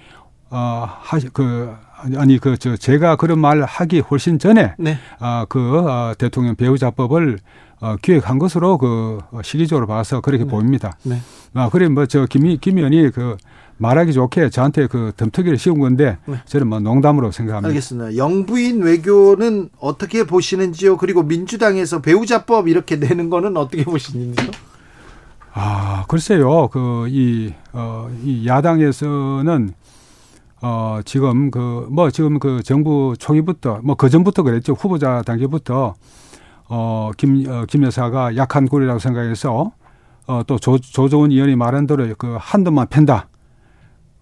어, 0.52 0.88
하시, 0.88 1.30
그, 1.34 1.74
아니, 2.18 2.38
그, 2.38 2.56
저, 2.56 2.78
제가 2.78 3.16
그런 3.16 3.40
말 3.40 3.64
하기 3.64 4.02
훨씬 4.02 4.38
전에, 4.38 4.76
네. 4.78 5.00
아, 5.18 5.48
그, 5.50 5.80
어, 5.80 6.14
대통령 6.20 6.54
배우자법을 6.54 7.40
어, 7.82 7.96
기획한 8.02 8.40
것으로 8.40 8.78
그 8.78 9.20
시기적으로 9.44 9.86
봐서 9.88 10.22
그렇게 10.22 10.44
네. 10.46 10.50
보입니다. 10.50 10.98
네. 11.04 11.20
아, 11.54 11.70
그래, 11.70 11.88
뭐, 11.90 12.06
저, 12.06 12.26
김, 12.26 12.58
김 12.60 12.78
의원이 12.78 13.12
그, 13.12 13.38
말하기 13.78 14.14
좋게 14.14 14.50
저한테 14.52 14.88
그 14.88 15.12
덤터기를 15.18 15.58
씌운 15.58 15.80
건데 15.80 16.18
네. 16.26 16.38
저는 16.46 16.68
뭐 16.68 16.80
농담으로 16.80 17.32
생각합니다. 17.32 17.68
알겠습니다. 17.68 18.16
영부인 18.16 18.82
외교는 18.82 19.70
어떻게 19.80 20.24
보시는지요? 20.24 20.96
그리고 20.96 21.24
민주당에서 21.24 22.02
배우자법 22.02 22.70
이렇게 22.70 22.96
내는 22.96 23.30
거는 23.30 23.58
어떻게 23.58 23.84
보시는지요? 23.84 24.50
아, 25.54 26.06
글쎄요. 26.08 26.70
그, 26.70 27.08
이, 27.10 27.54
어, 27.74 28.10
이 28.24 28.48
야당에서는 28.48 29.74
어, 30.62 31.00
지금 31.04 31.52
그, 31.52 31.86
뭐 31.92 32.10
지금 32.12 32.40
그 32.40 32.64
정부 32.64 33.14
초기부터, 33.20 33.82
뭐 33.84 33.96
그 33.96 34.10
전부터 34.10 34.44
그랬죠. 34.44 34.74
후보자 34.74 35.22
단계부터 35.26 35.96
어, 36.68 37.12
김, 37.18 37.46
어, 37.48 37.66
김 37.68 37.84
여사가 37.84 38.36
약한 38.36 38.68
굴이라고 38.68 39.00
생각해서 39.00 39.72
어, 40.28 40.42
또 40.48 40.58
조, 40.58 40.78
조정은 40.78 41.32
의원이 41.32 41.56
말한 41.56 41.88
대로 41.88 42.08
그 42.18 42.38
한도만 42.40 42.88
팬다. 42.90 43.28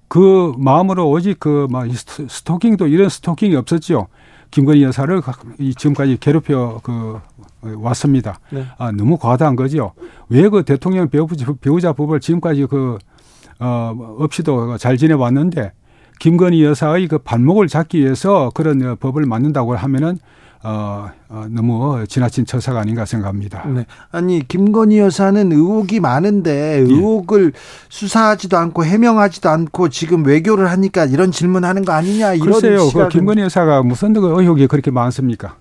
그 0.08 0.54
마음으로 0.58 1.10
오직 1.10 1.40
그, 1.40 1.68
막, 1.72 1.88
스토킹도 1.90 2.88
이런 2.88 3.10
스토킹이 3.10 3.56
없었죠. 3.56 4.08
김건희 4.52 4.84
여사를 4.84 5.20
지금까지 5.76 6.18
괴롭혀 6.20 6.80
그 6.84 7.20
왔습니다. 7.62 8.40
네. 8.52 8.66
아, 8.78 8.92
너무 8.92 9.18
과다한 9.18 9.56
거죠. 9.56 9.94
왜그 10.30 10.64
대통령 10.64 11.10
배우자, 11.10 11.52
배우자 11.60 11.94
법을 11.94 12.20
지금까지 12.20 12.68
그, 12.68 13.00
어, 13.60 13.96
없이도 14.20 14.78
잘 14.78 14.98
지내왔는데 14.98 15.72
김건희 16.20 16.64
여사의 16.64 17.08
그 17.08 17.18
발목을 17.18 17.68
잡기 17.68 18.00
위해서 18.00 18.52
그런 18.54 18.96
법을 18.98 19.26
만든다고 19.26 19.76
하면은 19.76 20.20
어, 20.66 21.12
어, 21.28 21.46
너무 21.50 22.06
지나친 22.08 22.46
처사가 22.46 22.80
아닌가 22.80 23.04
생각합니다. 23.04 23.68
네. 23.68 23.86
아니 24.12 24.48
김건희 24.48 24.98
여사는 24.98 25.52
의혹이 25.52 26.00
많은데 26.00 26.78
예. 26.78 26.80
의혹을 26.80 27.52
예. 27.54 27.60
수사하지도 27.90 28.58
않고 28.58 28.86
해명하지도 28.86 29.50
않고 29.50 29.90
지금 29.90 30.26
외교를 30.26 30.72
하니까 30.72 31.04
이런 31.04 31.32
질문하는 31.32 31.84
거 31.84 31.92
아니냐 31.92 32.36
이런 32.36 32.62
글쎄요. 32.62 32.90
그 32.90 33.10
김건희 33.10 33.42
여사가 33.42 33.84
무슨 33.84 34.14
그 34.14 34.40
의혹이 34.40 34.68
그렇게 34.68 34.90
많습니까? 34.90 35.58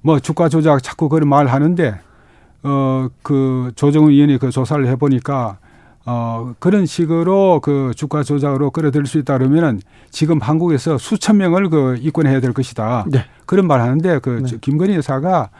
뭐 0.00 0.20
주가 0.20 0.48
조작 0.48 0.82
자꾸 0.82 1.08
그런 1.08 1.28
말 1.28 1.48
하는데 1.48 1.98
어그 2.62 3.72
조정훈 3.74 4.12
의원이 4.12 4.38
그 4.38 4.50
조사를 4.50 4.86
해보니까 4.86 5.58
어, 6.06 6.54
그런 6.58 6.86
식으로 6.86 7.60
그 7.62 7.92
주가 7.96 8.22
조작으로 8.22 8.70
끌어들일 8.70 9.06
수 9.06 9.18
있다 9.18 9.38
그러면은 9.38 9.80
지금 10.10 10.40
한국에서 10.40 10.98
수천 10.98 11.38
명을 11.38 11.70
그 11.70 11.96
입건해야 11.98 12.40
될 12.40 12.52
것이다. 12.52 13.06
네. 13.10 13.24
그런 13.46 13.66
말 13.66 13.80
하는데 13.80 14.18
그 14.18 14.42
네. 14.44 14.58
김건희 14.60 14.96
여사가 14.96 15.50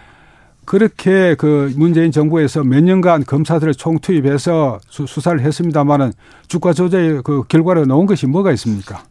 그렇게 0.64 1.34
그 1.34 1.72
문재인 1.76 2.10
정부에서 2.10 2.62
몇 2.62 2.82
년간 2.82 3.24
검사들을 3.24 3.74
총투입해서 3.74 4.80
수, 4.88 5.06
사를 5.20 5.40
했습니다마는 5.40 6.12
주가 6.48 6.72
조작의 6.72 7.22
그 7.22 7.42
결과로 7.48 7.84
나온 7.84 8.06
것이 8.06 8.26
뭐가 8.26 8.52
있습니까? 8.52 9.02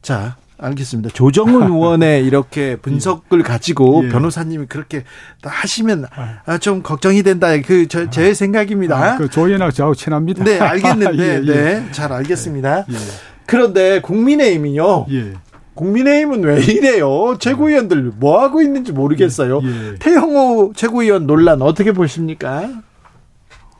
자, 0.00 0.36
알겠습니다. 0.62 1.10
조정훈 1.10 1.62
의원의 1.72 2.24
이렇게 2.24 2.76
분석을 2.76 3.42
가지고 3.42 4.02
예. 4.04 4.08
변호사님이 4.08 4.66
그렇게 4.66 5.04
하시면 5.42 6.06
아, 6.46 6.58
좀 6.58 6.82
걱정이 6.82 7.22
된다. 7.22 7.48
그제 7.60 8.30
아. 8.30 8.34
생각입니다. 8.34 8.96
아, 8.96 9.16
그 9.16 9.28
조연학 9.28 9.74
저하고 9.74 9.94
친합니다. 9.94 10.44
네, 10.44 10.58
알겠는데, 10.58 11.18
예, 11.22 11.40
예. 11.44 11.52
네, 11.52 11.88
잘 11.92 12.12
알겠습니다. 12.12 12.86
예. 12.88 12.94
그런데 13.46 14.00
국민의힘이요. 14.00 15.06
예. 15.10 15.32
국민의힘은 15.74 16.44
왜 16.44 16.62
이래요? 16.62 17.36
최고위원들 17.38 18.12
뭐 18.16 18.40
하고 18.42 18.62
있는지 18.62 18.92
모르겠어요. 18.92 19.60
예. 19.64 19.94
태영호 19.98 20.72
최고위원 20.76 21.26
논란 21.26 21.62
어떻게 21.62 21.92
보십니까? 21.92 22.68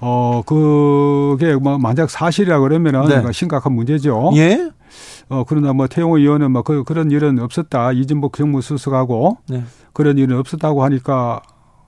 어, 0.00 0.42
그게 0.44 1.54
뭐 1.54 1.78
만약 1.78 2.10
사실이라 2.10 2.58
그러면은 2.60 3.08
네. 3.08 3.32
심각한 3.32 3.72
문제죠. 3.72 4.32
예. 4.34 4.70
어, 5.32 5.44
그러나 5.48 5.72
뭐 5.72 5.86
태용호 5.86 6.18
의원은 6.18 6.50
뭐 6.52 6.62
그, 6.62 6.84
그런 6.84 7.10
일은 7.10 7.38
없었다. 7.38 7.92
이진복 7.92 8.36
정무수석하고 8.36 9.38
네. 9.48 9.64
그런 9.94 10.18
일은 10.18 10.36
없었다고 10.38 10.84
하니까 10.84 11.40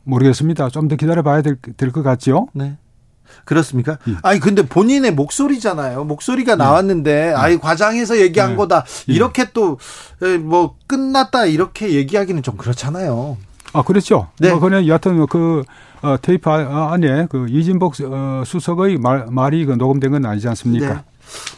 모르겠습니다. 0.05 0.71
좀 0.71 0.89
더 0.89 0.97
기다려 0.97 1.23
봐야 1.23 1.43
될것 1.43 2.03
같지요? 2.03 2.47
네. 2.55 2.79
그렇습니까? 3.45 3.99
예. 4.09 4.15
아니 4.23 4.39
근데 4.41 4.63
본인의 4.67 5.13
목소리잖아요. 5.13 6.05
목소리가 6.05 6.53
예. 6.53 6.57
나왔는데 6.57 7.29
예. 7.31 7.35
아이 7.35 7.59
과장해서 7.59 8.19
얘기한 8.21 8.53
예. 8.53 8.57
거다. 8.57 8.85
예. 9.09 9.13
이렇게 9.13 9.51
또 9.53 9.79
뭐 10.43 10.77
끝났다 10.87 11.45
이렇게 11.47 11.91
얘기하기는 11.93 12.43
좀 12.43 12.57
그렇잖아요. 12.57 13.37
아 13.75 13.83
그렇죠. 13.83 14.29
네. 14.39 14.51
뭐 14.53 14.61
그냥 14.61 14.87
여하튼 14.87 15.27
그 15.27 15.65
어, 16.03 16.17
테이프 16.23 16.49
아, 16.49 16.93
안에 16.93 17.27
그 17.29 17.47
이진복 17.49 17.95
어, 18.05 18.43
수석의 18.47 18.99
말, 18.99 19.27
말이 19.31 19.65
그 19.67 19.73
녹음된 19.73 20.13
건 20.13 20.25
아니지 20.27 20.49
않습니까? 20.49 20.95
네. 20.95 21.01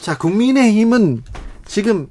자 0.01 0.17
국민의힘은 0.17 1.23
지금 1.67 2.09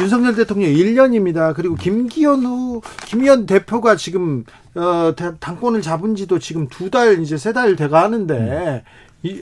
윤석열 0.00 0.34
대통령 0.34 0.70
1년입니다. 0.70 1.54
그리고 1.54 1.76
김기현 1.76 2.44
후 2.44 2.80
김기현 3.06 3.46
대표가 3.46 3.96
지금 3.96 4.44
어 4.74 5.12
당권을 5.38 5.82
잡은 5.82 6.16
지도 6.16 6.38
지금 6.38 6.68
두 6.68 6.90
달 6.90 7.20
이제 7.22 7.36
세 7.36 7.52
달 7.52 7.76
돼가 7.76 8.02
하는데 8.02 8.82
이, 9.22 9.40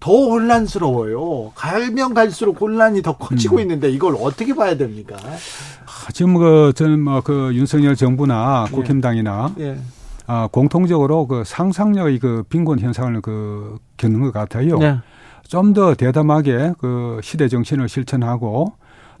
더 0.00 0.10
혼란스러워요. 0.10 1.52
갈면 1.54 2.14
갈수록 2.14 2.60
혼란이 2.60 3.00
더 3.02 3.16
커지고 3.16 3.56
음. 3.56 3.60
있는데 3.60 3.90
이걸 3.90 4.16
어떻게 4.20 4.54
봐야 4.54 4.76
됩니까? 4.76 5.16
아, 5.24 6.10
지금 6.12 6.34
그 6.34 6.72
저는 6.74 7.00
뭐 7.00 7.20
그 7.22 7.52
윤석열 7.54 7.94
정부나 7.96 8.66
예. 8.68 8.74
국힘당이나 8.74 9.54
예. 9.60 9.78
아, 10.26 10.48
공통적으로 10.50 11.26
그 11.26 11.44
상상력의 11.46 12.18
그 12.18 12.42
빈곤 12.48 12.80
현상을 12.80 13.20
그 13.22 13.78
겪는 13.96 14.20
것 14.20 14.32
같아요. 14.32 14.78
예. 14.82 14.98
좀 15.48 15.72
더 15.74 15.94
대담하게 15.94 16.74
그 16.78 17.20
시대 17.22 17.48
정신을 17.48 17.88
실천하고 17.88 18.72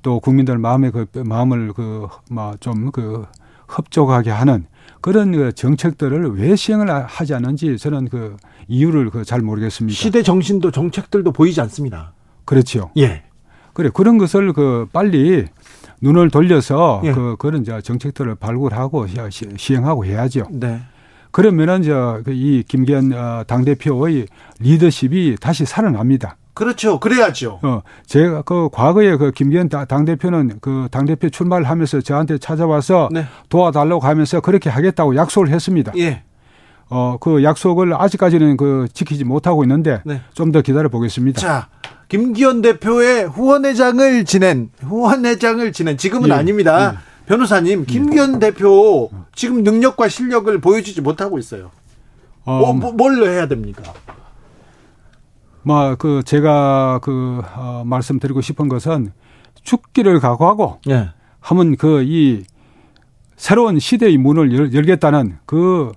또 0.02 0.20
국민들 0.20 0.58
마음의 0.58 0.92
그 0.92 1.06
마음을 1.24 1.72
그막좀그 1.72 2.90
그 2.90 3.26
흡족하게 3.68 4.30
하는 4.30 4.66
그런 5.00 5.32
그 5.32 5.52
정책들을 5.52 6.38
왜 6.38 6.56
시행을 6.56 6.90
하지 7.06 7.34
않는지 7.34 7.76
저는 7.78 8.08
그 8.08 8.36
이유를 8.68 9.10
그 9.10 9.24
잘 9.24 9.40
모르겠습니다. 9.40 9.94
시대 9.96 10.22
정신도 10.22 10.70
정책들도 10.70 11.32
보이지 11.32 11.60
않습니다. 11.62 12.12
그렇죠. 12.44 12.90
예. 12.96 13.24
그래 13.72 13.90
그런 13.92 14.18
것을 14.18 14.52
그 14.52 14.86
빨리 14.92 15.46
눈을 16.00 16.30
돌려서 16.30 17.00
예. 17.04 17.12
그 17.12 17.36
그런 17.38 17.64
정책들을 17.64 18.34
발굴하고 18.36 19.06
시행하고 19.56 20.04
해야죠. 20.04 20.46
네. 20.50 20.80
그러면은 21.34 21.82
저이 21.82 22.22
그 22.22 22.62
김기현 22.68 23.12
어, 23.12 23.42
당 23.48 23.64
대표의 23.64 24.26
리더십이 24.60 25.36
다시 25.40 25.64
살아납니다. 25.64 26.36
그렇죠. 26.54 27.00
그래야죠. 27.00 27.58
어, 27.62 27.82
제가 28.06 28.42
그 28.42 28.68
과거에 28.70 29.16
그 29.16 29.32
김기현 29.32 29.68
당 29.68 30.04
대표는 30.04 30.60
그 30.60 30.86
당 30.92 31.06
대표 31.06 31.28
출마를 31.28 31.68
하면서 31.68 32.00
저한테 32.00 32.38
찾아와서 32.38 33.08
네. 33.10 33.26
도와달라고 33.48 34.00
하면서 34.00 34.40
그렇게 34.40 34.70
하겠다고 34.70 35.16
약속을 35.16 35.48
했습니다. 35.48 35.92
예. 35.98 36.22
어, 36.88 37.16
그 37.20 37.42
약속을 37.42 38.00
아직까지는 38.00 38.56
그 38.56 38.86
지키지 38.92 39.24
못하고 39.24 39.64
있는데 39.64 40.02
네. 40.04 40.20
좀더 40.34 40.62
기다려 40.62 40.88
보겠습니다. 40.88 41.40
자, 41.40 41.68
김기현 42.06 42.62
대표의 42.62 43.26
후원회장을 43.26 44.24
지낸 44.24 44.70
후원회장을 44.82 45.72
지낸 45.72 45.96
지금은 45.98 46.28
예. 46.28 46.34
아닙니다. 46.34 46.94
예. 46.94 47.13
변호사님, 47.26 47.80
음. 47.80 47.84
김기현 47.86 48.38
대표 48.38 49.10
지금 49.34 49.62
능력과 49.62 50.08
실력을 50.08 50.56
보여주지 50.60 51.00
못하고 51.00 51.38
있어요. 51.38 51.70
어, 52.44 52.58
뭐, 52.58 52.72
뭐, 52.74 52.92
뭘로 52.92 53.26
해야 53.26 53.48
됩니까? 53.48 53.82
뭐, 55.62 55.94
그, 55.96 56.22
제가 56.24 57.00
그, 57.02 57.40
어, 57.56 57.82
말씀드리고 57.86 58.42
싶은 58.42 58.68
것은 58.68 59.12
죽기를 59.62 60.20
각오하고 60.20 60.80
예. 60.90 61.10
하면 61.40 61.76
그, 61.76 62.02
이 62.02 62.44
새로운 63.36 63.78
시대의 63.78 64.18
문을 64.18 64.52
열, 64.54 64.74
열겠다는 64.74 65.38
그 65.46 65.92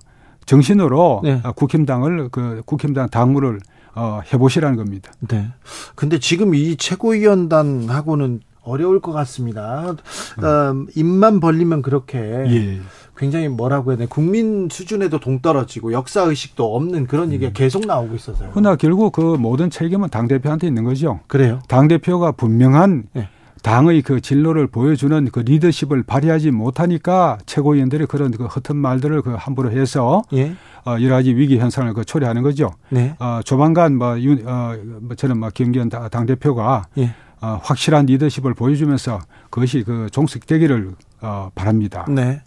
정신으로 0.46 1.20
네. 1.22 1.42
국힘당을, 1.54 2.30
그 2.30 2.62
국힘당 2.64 3.10
당무를 3.10 3.60
어, 3.94 4.20
해보시라는 4.32 4.76
겁니다. 4.76 5.12
네. 5.28 5.48
근데 5.94 6.18
지금 6.18 6.54
이 6.54 6.76
최고위원단하고는 6.76 8.40
어려울 8.68 9.00
것 9.00 9.12
같습니다. 9.12 9.94
음. 10.38 10.44
어, 10.44 10.86
입만 10.94 11.40
벌리면 11.40 11.82
그렇게 11.82 12.18
예. 12.18 12.80
굉장히 13.16 13.48
뭐라고 13.48 13.90
해야 13.90 13.98
되나 13.98 14.08
국민 14.08 14.68
수준에도 14.70 15.18
동떨어지고 15.18 15.92
역사 15.92 16.22
의식도 16.22 16.76
없는 16.76 17.06
그런 17.06 17.32
얘기가 17.32 17.50
음. 17.50 17.52
계속 17.52 17.84
나오고 17.84 18.14
있어서요. 18.14 18.50
그러나 18.52 18.76
결국 18.76 19.12
그 19.12 19.20
모든 19.20 19.70
책임은 19.70 20.08
당 20.10 20.28
대표한테 20.28 20.66
있는 20.66 20.84
거죠. 20.84 21.20
그래요? 21.26 21.58
당 21.68 21.88
대표가 21.88 22.32
분명한 22.32 23.08
네. 23.12 23.28
당의 23.62 24.02
그 24.02 24.20
진로를 24.20 24.68
보여주는 24.68 25.28
그 25.32 25.40
리더십을 25.40 26.04
발휘하지 26.04 26.52
못하니까 26.52 27.38
최고위원들이 27.44 28.06
그런 28.06 28.30
그 28.30 28.46
허튼 28.46 28.76
말들을 28.76 29.20
그 29.22 29.34
함부로 29.34 29.72
해서 29.72 30.22
예. 30.32 30.52
어, 30.86 30.96
여러 31.00 31.16
가지 31.16 31.34
위기 31.34 31.58
현상을 31.58 31.92
그 31.92 32.04
초래하는 32.04 32.42
거죠. 32.42 32.70
네. 32.88 33.16
어, 33.18 33.40
조만간 33.44 33.96
뭐, 33.96 34.18
윤, 34.20 34.46
어, 34.46 34.74
뭐 35.00 35.16
저는 35.16 35.38
뭐 35.38 35.50
김기현 35.52 35.88
당 35.88 36.26
대표가 36.26 36.86
예. 36.98 37.14
어, 37.40 37.60
확실한 37.62 38.06
리더십을 38.06 38.54
보여주면서 38.54 39.20
그것이 39.50 39.84
그 39.84 40.08
종식되기를 40.10 40.92
어, 41.20 41.50
바랍니다. 41.54 42.06
네. 42.08 42.42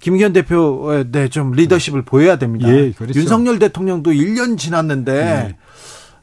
김기현 0.00 0.32
대표, 0.32 1.04
네, 1.10 1.28
좀 1.28 1.52
리더십을 1.52 2.02
보여야 2.02 2.36
됩니다. 2.36 2.68
예, 2.68 2.92
그렇죠. 2.92 3.18
윤석열 3.18 3.58
대통령도 3.58 4.12
1년 4.12 4.56
지났는데, 4.56 5.12
네. 5.12 5.56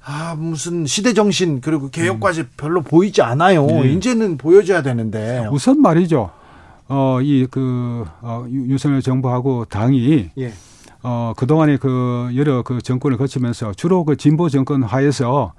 아, 0.04 0.36
무슨 0.38 0.86
시대 0.86 1.14
정신, 1.14 1.62
그리고 1.62 1.90
개혁까지 1.90 2.42
음. 2.42 2.50
별로 2.58 2.82
보이지 2.82 3.22
않아요. 3.22 3.66
네. 3.66 3.92
이제는 3.92 4.38
보여줘야 4.38 4.82
되는데. 4.82 5.48
우선 5.52 5.82
말이죠. 5.82 6.32
어, 6.88 7.20
이, 7.22 7.48
그, 7.52 8.06
어, 8.22 8.46
윤석열 8.50 9.02
정부하고 9.02 9.66
당이, 9.66 10.30
예. 10.38 10.54
어, 11.08 11.34
그동안에 11.38 11.78
그 11.78 12.32
여러 12.36 12.64
그 12.64 12.82
정권을 12.82 13.18
거치면서 13.18 13.74
주로 13.74 14.04
그 14.06 14.16
진보 14.16 14.50
정권 14.50 14.82
하에서 14.82 15.32
어, 15.32 15.54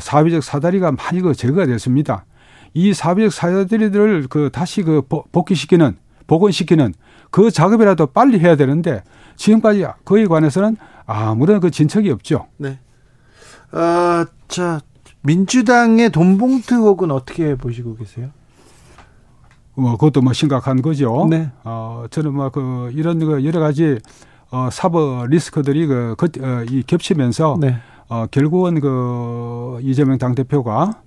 사회적 0.00 0.42
사다리가 0.42 0.92
많이 0.92 1.20
그 1.20 1.34
제거가 1.34 1.66
됐습니다. 1.66 2.24
이 2.74 2.92
사회적 2.92 3.32
사다리들을 3.32 4.26
그 4.28 4.50
다시 4.52 4.82
그 4.82 5.02
복귀시키는 5.02 5.96
복원시키는 6.26 6.94
그 7.30 7.50
작업이라도 7.50 8.06
빨리 8.06 8.38
해야 8.38 8.56
되는데 8.56 9.02
지금까지 9.36 9.86
그에 10.04 10.26
관해서는 10.26 10.76
아무런 11.06 11.60
그 11.60 11.70
진척이 11.70 12.10
없죠. 12.10 12.46
네. 12.56 12.78
어, 13.72 14.24
자 14.48 14.80
민주당의 15.22 16.10
돈봉투 16.10 16.74
의혹은 16.74 17.10
어떻게 17.10 17.54
보시고 17.54 17.96
계세요? 17.96 18.30
뭐 19.74 19.92
그것도 19.92 20.20
뭐 20.20 20.32
심각한 20.32 20.82
거죠. 20.82 21.26
네. 21.30 21.50
어 21.64 22.04
저는 22.10 22.34
뭐그 22.34 22.92
이런 22.94 23.18
그 23.18 23.44
여러 23.44 23.60
가지 23.60 23.98
어 24.50 24.68
사법 24.70 25.26
리스크들이 25.28 25.86
그, 25.86 26.14
그 26.18 26.26
어, 26.42 26.64
이 26.68 26.82
겹치면서 26.82 27.56
네. 27.60 27.76
어, 28.08 28.26
결국은 28.30 28.80
그 28.80 29.78
이재명 29.82 30.18
당대표가 30.18 31.02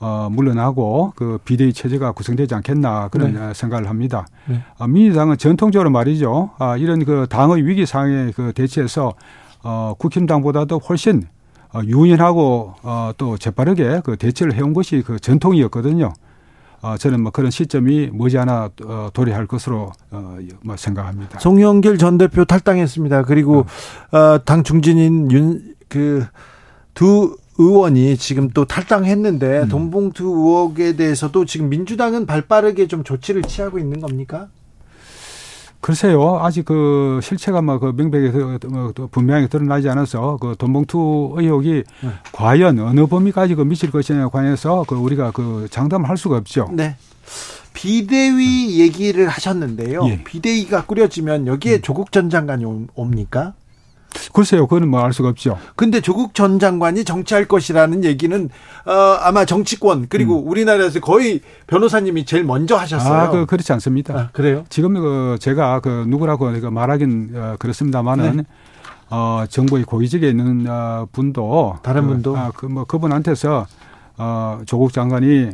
어, 0.00 0.28
물러나고 0.30 1.12
그 1.16 1.38
비대위 1.44 1.72
체제가 1.72 2.12
구성되지 2.12 2.54
않겠나 2.54 3.08
그런 3.08 3.32
네. 3.34 3.54
생각을 3.54 3.88
합니다. 3.88 4.26
네. 4.46 4.62
어, 4.78 4.86
민주당은 4.86 5.38
전통적으로 5.38 5.90
말이죠. 5.90 6.50
아, 6.58 6.76
이런 6.76 7.04
그 7.04 7.26
당의 7.28 7.66
위기 7.66 7.84
상황에 7.84 8.30
그 8.34 8.52
대처해서 8.52 9.14
어, 9.64 9.94
국힘당보다도 9.98 10.78
훨씬 10.78 11.24
어, 11.72 11.80
유연하고 11.84 12.74
어, 12.82 13.10
또 13.18 13.36
재빠르게 13.36 14.00
그 14.04 14.16
대처를 14.16 14.54
해온 14.54 14.72
것이 14.72 15.02
그 15.04 15.18
전통이었거든요. 15.18 16.12
어, 16.80 16.96
저는 16.96 17.22
뭐 17.22 17.32
그런 17.32 17.50
시점이 17.50 18.10
머지않아 18.12 18.70
어, 18.84 19.08
도래할 19.12 19.46
것으로 19.46 19.90
어, 20.12 20.38
뭐 20.62 20.76
생각합니다. 20.76 21.40
송영길 21.40 21.98
전 21.98 22.18
대표 22.18 22.44
탈당했습니다. 22.44 23.24
그리고 23.24 23.66
어. 24.12 24.16
어, 24.16 24.44
당 24.44 24.62
중진인 24.62 25.32
윤 25.32 25.74
그 25.88 26.26
두 26.98 27.36
의원이 27.58 28.16
지금 28.16 28.50
또 28.50 28.64
탈당했는데 28.64 29.60
음. 29.62 29.68
돈봉투 29.68 30.24
의혹에 30.24 30.96
대해서도 30.96 31.44
지금 31.44 31.68
민주당은 31.68 32.26
발빠르게 32.26 32.88
좀 32.88 33.04
조치를 33.04 33.42
취하고 33.42 33.78
있는 33.78 34.00
겁니까? 34.00 34.48
글쎄요, 35.80 36.40
아직 36.42 36.64
그 36.64 37.20
실체가 37.22 37.62
뭐그 37.62 37.94
명백히 37.96 38.32
그, 38.32 38.58
뭐 38.66 38.92
분명하게 39.12 39.46
드러나지 39.46 39.88
않아서 39.88 40.38
그 40.40 40.56
돈봉투 40.58 41.34
의혹이 41.36 41.84
네. 42.02 42.10
과연 42.32 42.80
어느 42.80 43.06
범위까지 43.06 43.54
그 43.54 43.62
미칠 43.62 43.92
것이냐에 43.92 44.26
관해서 44.32 44.84
그 44.88 44.96
우리가 44.96 45.30
그 45.30 45.68
장담할 45.70 46.16
수가 46.16 46.36
없죠. 46.38 46.68
네. 46.72 46.96
비대위 47.74 48.80
얘기를 48.80 49.28
하셨는데요. 49.28 50.04
예. 50.08 50.24
비대위가 50.24 50.84
꾸려지면 50.84 51.46
여기에 51.46 51.76
음. 51.76 51.82
조국 51.82 52.10
전 52.10 52.28
장관이 52.28 52.64
옵니까? 52.96 53.54
글쎄요, 54.32 54.66
그거는 54.66 54.88
뭐 54.88 55.00
알 55.02 55.12
수가 55.12 55.28
없죠. 55.28 55.58
근데 55.76 56.00
조국 56.00 56.34
전 56.34 56.58
장관이 56.58 57.04
정치할 57.04 57.44
것이라는 57.46 58.04
얘기는 58.04 58.48
어, 58.86 58.92
아마 59.20 59.44
정치권 59.44 60.06
그리고 60.08 60.42
음. 60.42 60.48
우리나라에서 60.48 61.00
거의 61.00 61.40
변호사님이 61.66 62.24
제일 62.24 62.44
먼저 62.44 62.76
하셨어요. 62.76 63.14
아, 63.20 63.30
그 63.30 63.46
그렇지 63.46 63.72
않습니다. 63.74 64.14
아, 64.18 64.28
그래요? 64.32 64.64
지금 64.70 64.94
그 64.94 65.36
제가 65.40 65.80
그 65.80 66.04
누구라고 66.08 66.50
말하긴 66.70 67.32
어, 67.34 67.56
그렇습니다만은 67.58 68.36
네. 68.38 68.42
어, 69.10 69.44
정부의 69.48 69.84
고위직에 69.84 70.28
있는 70.28 70.66
어, 70.68 71.06
분도 71.12 71.76
다른 71.82 72.02
그, 72.02 72.08
분도 72.08 72.36
아, 72.36 72.50
그 72.54 72.66
뭐 72.66 72.84
그분한테서 72.84 73.66
어, 74.18 74.60
조국 74.66 74.92
장관이 74.92 75.50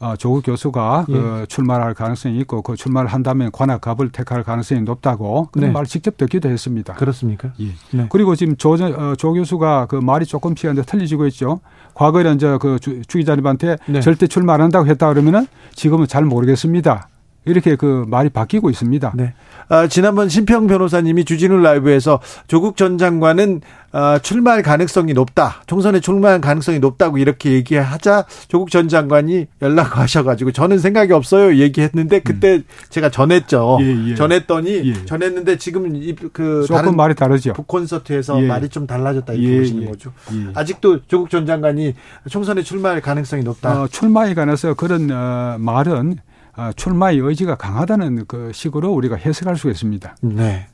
어, 0.00 0.14
조국 0.16 0.44
교수가 0.44 1.04
그 1.06 1.12
예. 1.12 1.16
그 1.16 1.46
출마할 1.48 1.94
가능성이 1.94 2.38
있고 2.40 2.62
그 2.62 2.76
출마를 2.76 3.08
한다면 3.08 3.50
관악갑을 3.52 4.10
택할 4.10 4.42
가능성이 4.42 4.82
높다고 4.82 5.48
그런 5.52 5.68
네. 5.68 5.72
말을 5.72 5.86
직접 5.86 6.16
듣기도 6.16 6.48
했습니다. 6.48 6.94
그렇습니까? 6.94 7.52
예. 7.60 7.68
네. 7.90 8.06
그리고 8.10 8.34
지금 8.36 8.56
조, 8.56 8.72
어, 8.74 9.14
조 9.16 9.32
교수가 9.32 9.86
그 9.86 9.96
말이 9.96 10.26
조금씩 10.26 10.72
이제 10.72 10.82
틀리지고 10.82 11.26
있죠. 11.28 11.60
과거에는 11.94 12.34
이제 12.36 12.58
그 12.60 12.78
주, 12.80 13.02
주 13.02 13.18
기자님한테 13.18 13.76
네. 13.86 14.00
절대 14.00 14.26
출마 14.26 14.54
안 14.54 14.60
한다고 14.60 14.86
했다 14.86 15.08
그러면은 15.08 15.46
지금은 15.74 16.06
잘 16.06 16.24
모르겠습니다. 16.24 17.08
이렇게 17.46 17.76
그 17.76 18.04
말이 18.08 18.30
바뀌고 18.30 18.70
있습니다. 18.70 19.12
네. 19.14 19.34
아, 19.68 19.86
지난번 19.86 20.28
심평 20.28 20.66
변호사님이 20.66 21.24
주진우 21.24 21.58
라이브에서 21.58 22.20
조국 22.46 22.76
전 22.76 22.98
장관은 22.98 23.60
어, 23.94 24.18
출마할 24.18 24.62
가능성이 24.62 25.12
높다. 25.12 25.62
총선에 25.68 26.00
출마할 26.00 26.40
가능성이 26.40 26.80
높다고 26.80 27.16
이렇게 27.18 27.52
얘기하자 27.52 28.24
조국 28.48 28.72
전 28.72 28.88
장관이 28.88 29.46
연락하셔가지고 29.62 30.50
저는 30.50 30.80
생각이 30.80 31.12
없어요 31.12 31.54
얘기했는데 31.54 32.18
그때 32.18 32.56
음. 32.56 32.64
제가 32.90 33.10
전했죠. 33.10 33.78
예, 33.82 34.10
예. 34.10 34.14
전했더니 34.16 34.90
예. 34.90 35.04
전했는데 35.04 35.58
지금 35.58 35.84
그 36.32 36.64
조금 36.66 36.96
말이 36.96 37.14
다르죠. 37.14 37.52
북콘서트에서 37.52 38.42
예. 38.42 38.46
말이 38.48 38.68
좀 38.68 38.88
달라졌다 38.88 39.32
이렇게 39.32 39.54
예, 39.54 39.58
보시는 39.60 39.82
예. 39.84 39.86
거죠. 39.86 40.12
아직도 40.54 41.06
조국 41.06 41.30
전 41.30 41.46
장관이 41.46 41.94
총선에 42.28 42.62
출마할 42.62 43.00
가능성이 43.00 43.44
높다. 43.44 43.82
어, 43.82 43.86
출마에 43.86 44.34
관해서 44.34 44.74
그런 44.74 45.08
어, 45.12 45.56
말은 45.60 46.16
어, 46.56 46.70
출마의 46.74 47.18
의지가 47.18 47.54
강하다는 47.54 48.24
그 48.26 48.50
식으로 48.52 48.90
우리가 48.90 49.14
해석할 49.14 49.56
수 49.56 49.70
있습니다. 49.70 50.16
네. 50.22 50.66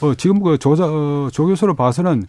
어, 0.00 0.14
지금 0.14 0.42
그 0.42 0.58
조, 0.58 0.72
어, 0.72 1.28
조 1.30 1.46
교수로 1.46 1.74
봐서는 1.74 2.24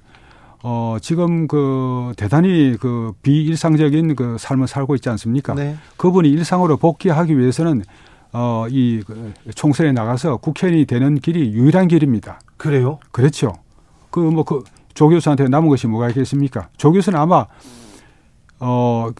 어, 0.63 0.97
지금 1.01 1.47
그 1.47 2.13
대단히 2.17 2.75
그 2.79 3.13
비일상적인 3.21 4.15
그 4.15 4.37
삶을 4.39 4.67
살고 4.67 4.95
있지 4.95 5.09
않습니까? 5.09 5.53
네. 5.53 5.75
그분이 5.97 6.29
일상으로 6.29 6.77
복귀하기 6.77 7.37
위해서는 7.37 7.83
어, 8.33 8.65
이그 8.69 9.33
총선에 9.55 9.91
나가서 9.91 10.37
국회의원이 10.37 10.85
되는 10.85 11.15
길이 11.15 11.51
유일한 11.53 11.87
길입니다. 11.87 12.39
그래요? 12.57 12.99
그렇죠. 13.11 13.53
그 14.09 14.19
뭐 14.21 14.43
그 14.43 14.63
조 14.97 15.09
교수한테 15.09 15.47
남은 15.47 15.69
것이 15.69 15.85
뭐가 15.85 16.09
있겠습니까? 16.09 16.69
조 16.75 16.91
교수는 16.91 17.19
아마 17.19 17.45
어, 18.59 19.11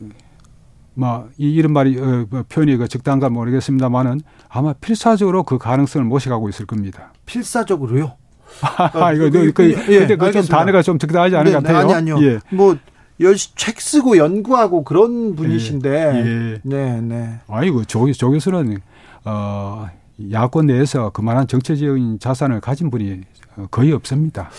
뭐, 0.95 1.29
이, 1.37 1.51
이런 1.53 1.71
말이, 1.71 1.99
어, 1.99 2.25
뭐 2.31 2.43
표현이 2.49 2.75
그 2.77 2.87
적당한가 2.87 3.29
모르겠습니다만은 3.29 4.21
아마 4.49 4.73
필사적으로 4.73 5.43
그 5.43 5.59
가능성을 5.59 6.03
모시가고 6.07 6.49
있을 6.49 6.65
겁니다. 6.65 7.13
필사적으로요? 7.27 8.13
아, 8.61 9.13
이거, 9.13 9.29
그, 9.29 9.51
그, 9.53 9.71
예, 9.89 9.99
근데 9.99 10.15
그좀 10.15 10.43
단어가 10.43 10.81
좀 10.81 10.97
적당하지 10.97 11.35
않은 11.35 11.45
네, 11.45 11.51
것 11.51 11.63
같아요. 11.63 11.77
아니, 11.79 11.93
아니요. 11.93 12.17
예. 12.21 12.39
뭐, 12.49 12.77
열심히 13.19 13.55
책 13.55 13.81
쓰고 13.81 14.17
연구하고 14.17 14.83
그런 14.83 15.35
분이신데. 15.35 15.89
예. 15.89 16.53
예. 16.53 16.59
네, 16.63 17.01
네. 17.01 17.39
아이고, 17.47 17.85
조, 17.85 18.11
조 18.11 18.31
교수는, 18.31 18.77
어, 19.25 19.87
야권 20.31 20.67
내에서 20.67 21.11
그만한 21.11 21.47
정치적인 21.47 22.19
자산을 22.19 22.59
가진 22.59 22.89
분이 22.89 23.21
거의 23.69 23.91
없습니다. 23.93 24.49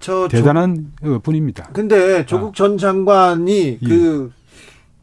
저 0.00 0.28
대단한 0.28 0.92
조, 1.02 1.18
분입니다. 1.20 1.70
근데 1.72 2.24
조국 2.26 2.48
아. 2.48 2.52
전 2.54 2.78
장관이 2.78 3.78
예. 3.82 3.86
그 3.86 4.32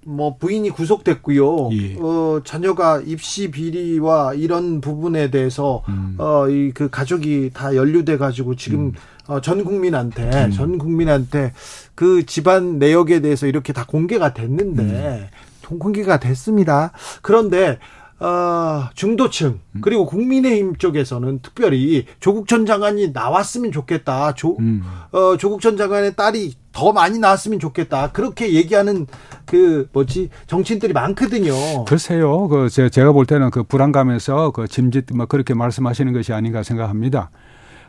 뭐 0.08 0.38
부인이 0.38 0.70
구속됐고요. 0.70 1.70
예. 1.74 1.96
어 2.00 2.40
자녀가 2.44 3.02
입시 3.04 3.50
비리와 3.50 4.36
이런 4.36 4.80
부분에 4.80 5.32
대해서 5.32 5.84
음. 5.90 6.16
어이 6.20 6.72
그 6.72 6.90
가족이 6.90 7.52
다 7.54 7.76
연루돼 7.76 8.18
가지고 8.18 8.56
지금 8.56 8.80
음. 8.80 8.94
어, 9.28 9.42
전 9.42 9.64
국민한테 9.64 10.46
음. 10.46 10.52
전 10.52 10.78
국민한테 10.78 11.54
그 11.96 12.26
집안 12.26 12.78
내역에 12.78 13.22
대해서 13.22 13.48
이렇게 13.48 13.74
다 13.74 13.86
공개가 13.88 14.34
됐는데 14.34 14.84
음. 14.84 15.80
공개가 15.80 16.20
됐습니다. 16.20 16.92
그런데 17.24 17.80
어, 18.20 18.90
중도층 18.94 19.60
음. 19.74 19.82
그리고 19.82 20.06
국민의힘 20.06 20.78
쪽에서는 20.78 21.40
특별히 21.42 22.06
조국 22.20 22.48
전 22.48 22.66
장관이 22.66 23.12
나왔으면 23.12 23.72
좋겠다. 23.72 24.36
조, 24.36 24.56
음. 24.60 24.84
어, 25.12 25.36
조국 25.38 25.62
전 25.62 25.76
장관의 25.76 26.16
딸이 26.16 26.54
더 26.76 26.92
많이 26.92 27.18
나왔으면 27.18 27.58
좋겠다. 27.60 28.12
그렇게 28.12 28.54
얘기하는 28.54 29.08
그 29.46 29.88
뭐지 29.94 30.30
정치인들이 30.46 30.92
많거든요. 30.92 31.86
글쎄요. 31.86 32.50
그 32.50 32.70
제가 32.70 33.14
볼 33.14 33.26
때는 33.26 33.50
그 33.50 33.64
불안감에서 33.64 34.52
그 34.52 34.68
짐짓 34.68 35.06
뭐 35.16 35.26
그렇게 35.26 35.54
말씀하시는 35.54 36.12
것이 36.12 36.34
아닌가 36.34 36.64
생각합니다. 36.64 37.32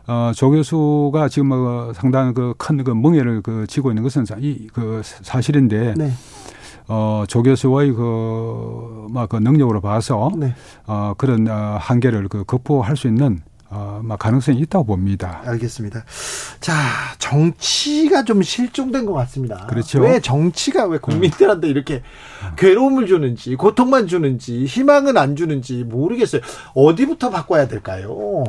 어, 0.07 0.31
조 0.37 0.51
교수가 0.51 1.29
지금 1.29 1.49
뭐 1.49 1.93
상당한 1.95 2.33
그 2.33 2.55
큰그 2.57 2.85
그 2.85 2.91
멍해를 2.93 3.43
그 3.43 3.67
지고 3.67 3.91
있는 3.91 4.05
것은 4.05 4.25
이그 4.39 5.03
사실인데 5.05 5.95
네. 5.97 6.13
어, 6.87 7.25
조 7.27 7.43
교수의 7.43 7.93
그, 7.93 9.09
뭐, 9.11 9.27
그 9.29 9.39
능력으로 9.39 9.81
봐서, 9.81 10.31
네. 10.37 10.55
어, 10.87 11.15
그런 11.19 11.49
어, 11.49 11.79
한계를 11.81 12.29
그 12.29 12.45
극복할 12.45 12.97
수 12.97 13.09
있는 13.09 13.41
어, 13.69 14.01
막 14.03 14.19
가능성이 14.19 14.59
있다고 14.61 14.85
봅니다. 14.85 15.43
알겠습니다. 15.45 16.05
자, 16.61 16.75
정치가 17.19 18.25
좀 18.25 18.43
실종된 18.43 19.07
것 19.07 19.13
같습니다. 19.13 19.67
그렇죠. 19.67 20.01
왜 20.01 20.21
정치가 20.21 20.87
왜 20.87 20.99
국민들한테 20.99 21.69
이렇게 21.69 22.03
괴로움을 22.57 23.07
주는지, 23.07 23.57
고통만 23.57 24.07
주는지, 24.07 24.65
희망은 24.67 25.17
안 25.17 25.35
주는지 25.35 25.83
모르겠어요. 25.85 26.43
어디부터 26.75 27.31
바꿔야 27.31 27.67
될까요? 27.67 28.45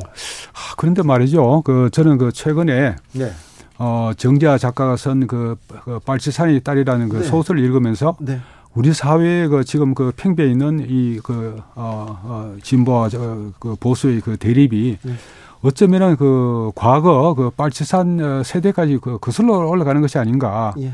아, 0.53 0.75
그런데 0.77 1.01
말이죠. 1.01 1.61
그 1.65 1.89
저는 1.91 2.17
그 2.17 2.31
최근에 2.31 2.95
네. 3.13 3.31
어, 3.79 4.11
정자 4.17 4.57
작가가 4.57 4.95
쓴그 4.95 5.55
그 5.83 5.99
빨치산의 5.99 6.61
딸이라는 6.61 7.09
그 7.09 7.17
네. 7.17 7.23
소설을 7.23 7.63
읽으면서 7.63 8.15
네. 8.19 8.39
우리 8.75 8.93
사회에 8.93 9.47
그 9.47 9.63
지금 9.63 9.95
그 9.95 10.11
팽배해 10.15 10.49
있는 10.51 10.85
이 10.87 11.19
그 11.23 11.59
어, 11.75 12.19
어, 12.23 12.55
진보와 12.61 13.09
저, 13.09 13.51
그 13.59 13.75
보수의 13.79 14.21
그 14.21 14.37
대립이 14.37 14.97
네. 15.01 15.13
어쩌면은 15.61 16.15
그 16.15 16.71
과거 16.75 17.33
그 17.33 17.49
빨치산 17.49 18.19
어, 18.21 18.43
세대까지 18.43 18.99
그 19.01 19.17
거슬러 19.19 19.67
올라가는 19.67 19.99
것이 20.01 20.17
아닌가. 20.17 20.73
예. 20.79 20.93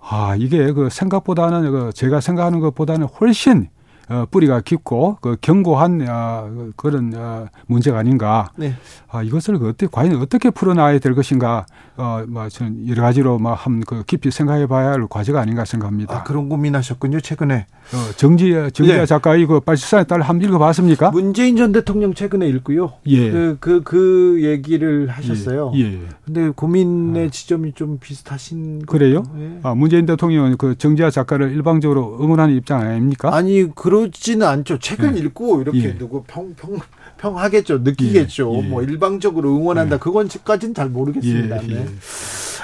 아, 0.00 0.36
이게 0.38 0.72
그 0.72 0.88
생각보다는 0.90 1.70
그 1.70 1.92
제가 1.92 2.20
생각하는 2.20 2.60
것보다는 2.60 3.06
훨씬 3.20 3.68
어, 4.10 4.24
뿌리가 4.30 4.60
깊고 4.60 5.18
그 5.20 5.36
견고한 5.40 6.06
어, 6.08 6.70
그런 6.76 7.12
어, 7.14 7.46
문제가 7.66 7.98
아닌가. 7.98 8.50
네. 8.56 8.74
아, 9.10 9.22
이것을 9.22 9.56
어떻게 9.56 9.86
과연 9.90 10.16
어떻게 10.20 10.50
풀어나야 10.50 10.98
될 10.98 11.14
것인가. 11.14 11.66
어, 11.96 12.24
뭐, 12.28 12.48
전 12.48 12.86
여러 12.88 13.02
가지로 13.02 13.38
뭐, 13.38 13.52
한, 13.52 13.80
그 13.80 14.04
깊이 14.04 14.30
생각해 14.30 14.66
봐야 14.66 14.92
할 14.92 15.06
과제가 15.08 15.40
아닌가 15.40 15.64
생각합니다. 15.64 16.18
아, 16.18 16.22
그런 16.22 16.48
고민하셨군요, 16.48 17.20
최근에. 17.20 17.66
어, 17.92 18.12
정지, 18.16 18.52
정지아 18.72 18.98
네. 18.98 19.06
작가의 19.06 19.46
그 19.46 19.60
빨치산의 19.60 20.06
딸 20.06 20.20
한번 20.20 20.48
읽어봤습니까? 20.48 21.10
문재인 21.10 21.56
전 21.56 21.72
대통령 21.72 22.14
최근에 22.14 22.46
읽고요. 22.48 22.92
예. 23.06 23.30
그, 23.30 23.56
그, 23.60 23.82
그 23.82 24.38
얘기를 24.42 25.08
하셨어요. 25.08 25.72
예. 25.74 25.80
예. 25.80 26.00
근데 26.24 26.50
고민의 26.50 27.26
아. 27.26 27.30
지점이 27.30 27.72
좀 27.72 27.98
비슷하신. 27.98 28.86
그래요? 28.86 29.22
예. 29.38 29.58
아, 29.62 29.74
문재인 29.74 30.06
대통령은 30.06 30.56
그 30.56 30.76
정지아 30.78 31.10
작가를 31.10 31.50
일방적으로 31.50 32.18
응원하는 32.20 32.54
입장 32.54 32.80
아닙니까? 32.80 33.34
아니, 33.34 33.66
그 33.74 33.88
러지는 34.04 34.46
않죠. 34.46 34.78
책을 34.78 35.16
예. 35.16 35.20
읽고 35.20 35.62
이렇게 35.62 35.84
예. 35.84 35.98
누구 35.98 36.24
평, 36.26 36.54
평, 36.54 36.78
평하겠죠. 37.18 37.78
느끼겠죠. 37.78 38.52
예, 38.54 38.58
예. 38.58 38.62
뭐 38.62 38.82
일방적으로 38.82 39.54
응원한다. 39.56 39.96
예. 39.96 39.98
그건까지는 39.98 40.74
잘 40.74 40.88
모르겠습니다. 40.88 41.62
예, 41.64 41.66
네. 41.66 41.74
예. 41.80 41.86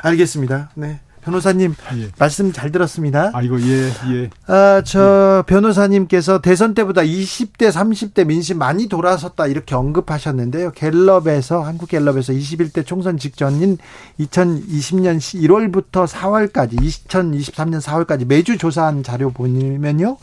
알겠습니다. 0.02 0.70
네. 0.74 1.00
변호사님 1.24 1.74
예. 1.96 2.08
말씀 2.18 2.52
잘 2.52 2.70
들었습니다. 2.70 3.30
아이고 3.32 3.60
예 3.62 3.90
예. 4.12 4.30
아저 4.46 5.38
예. 5.38 5.46
변호사님께서 5.46 6.40
대선 6.40 6.74
때보다 6.74 7.00
20대 7.00 7.70
30대 7.72 8.26
민심 8.26 8.58
많이 8.58 8.88
돌아섰다 8.88 9.46
이렇게 9.46 9.74
언급하셨는데요. 9.74 10.72
갤럽에서 10.72 11.62
한국 11.62 11.88
갤럽에서 11.88 12.32
21대 12.32 12.84
총선 12.84 13.16
직전인 13.16 13.78
2020년 14.20 15.18
1월부터 15.18 16.06
4월까지 16.06 16.78
2023년 16.78 17.80
4월까지 17.80 18.26
매주 18.26 18.58
조사한 18.58 19.02
자료 19.02 19.30
보면요. 19.30 20.18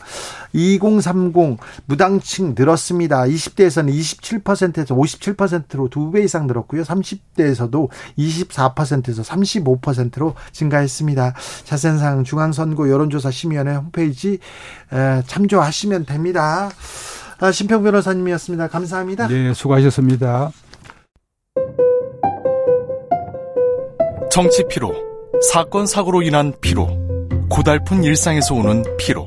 2030 0.52 1.58
무당층 1.86 2.54
늘었습니다. 2.56 3.22
20대에서는 3.24 3.92
27%에서 3.92 4.94
57%로 4.94 5.88
두 5.88 6.10
배 6.12 6.22
이상 6.22 6.46
늘었고요. 6.46 6.82
30대에서도 6.82 7.88
24%에서 8.18 9.22
35%로 9.22 10.34
증가했습니다. 10.52 11.34
자세한 11.64 11.98
사항 11.98 12.24
중앙선거 12.24 12.88
여론조사 12.90 13.30
심의위원회 13.30 13.74
홈페이지 13.76 14.38
참조하시면 15.26 16.04
됩니다. 16.06 16.70
아, 17.40 17.50
심평 17.50 17.82
변호사님이었습니다. 17.82 18.68
감사합니다. 18.68 19.28
네, 19.28 19.52
수고하셨습니다. 19.54 20.52
정치 24.30 24.64
피로, 24.68 24.94
사건 25.52 25.86
사고로 25.86 26.22
인한 26.22 26.52
피로, 26.60 26.88
고달픈 27.50 28.04
일상에서 28.04 28.54
오는 28.54 28.84
피로. 28.96 29.26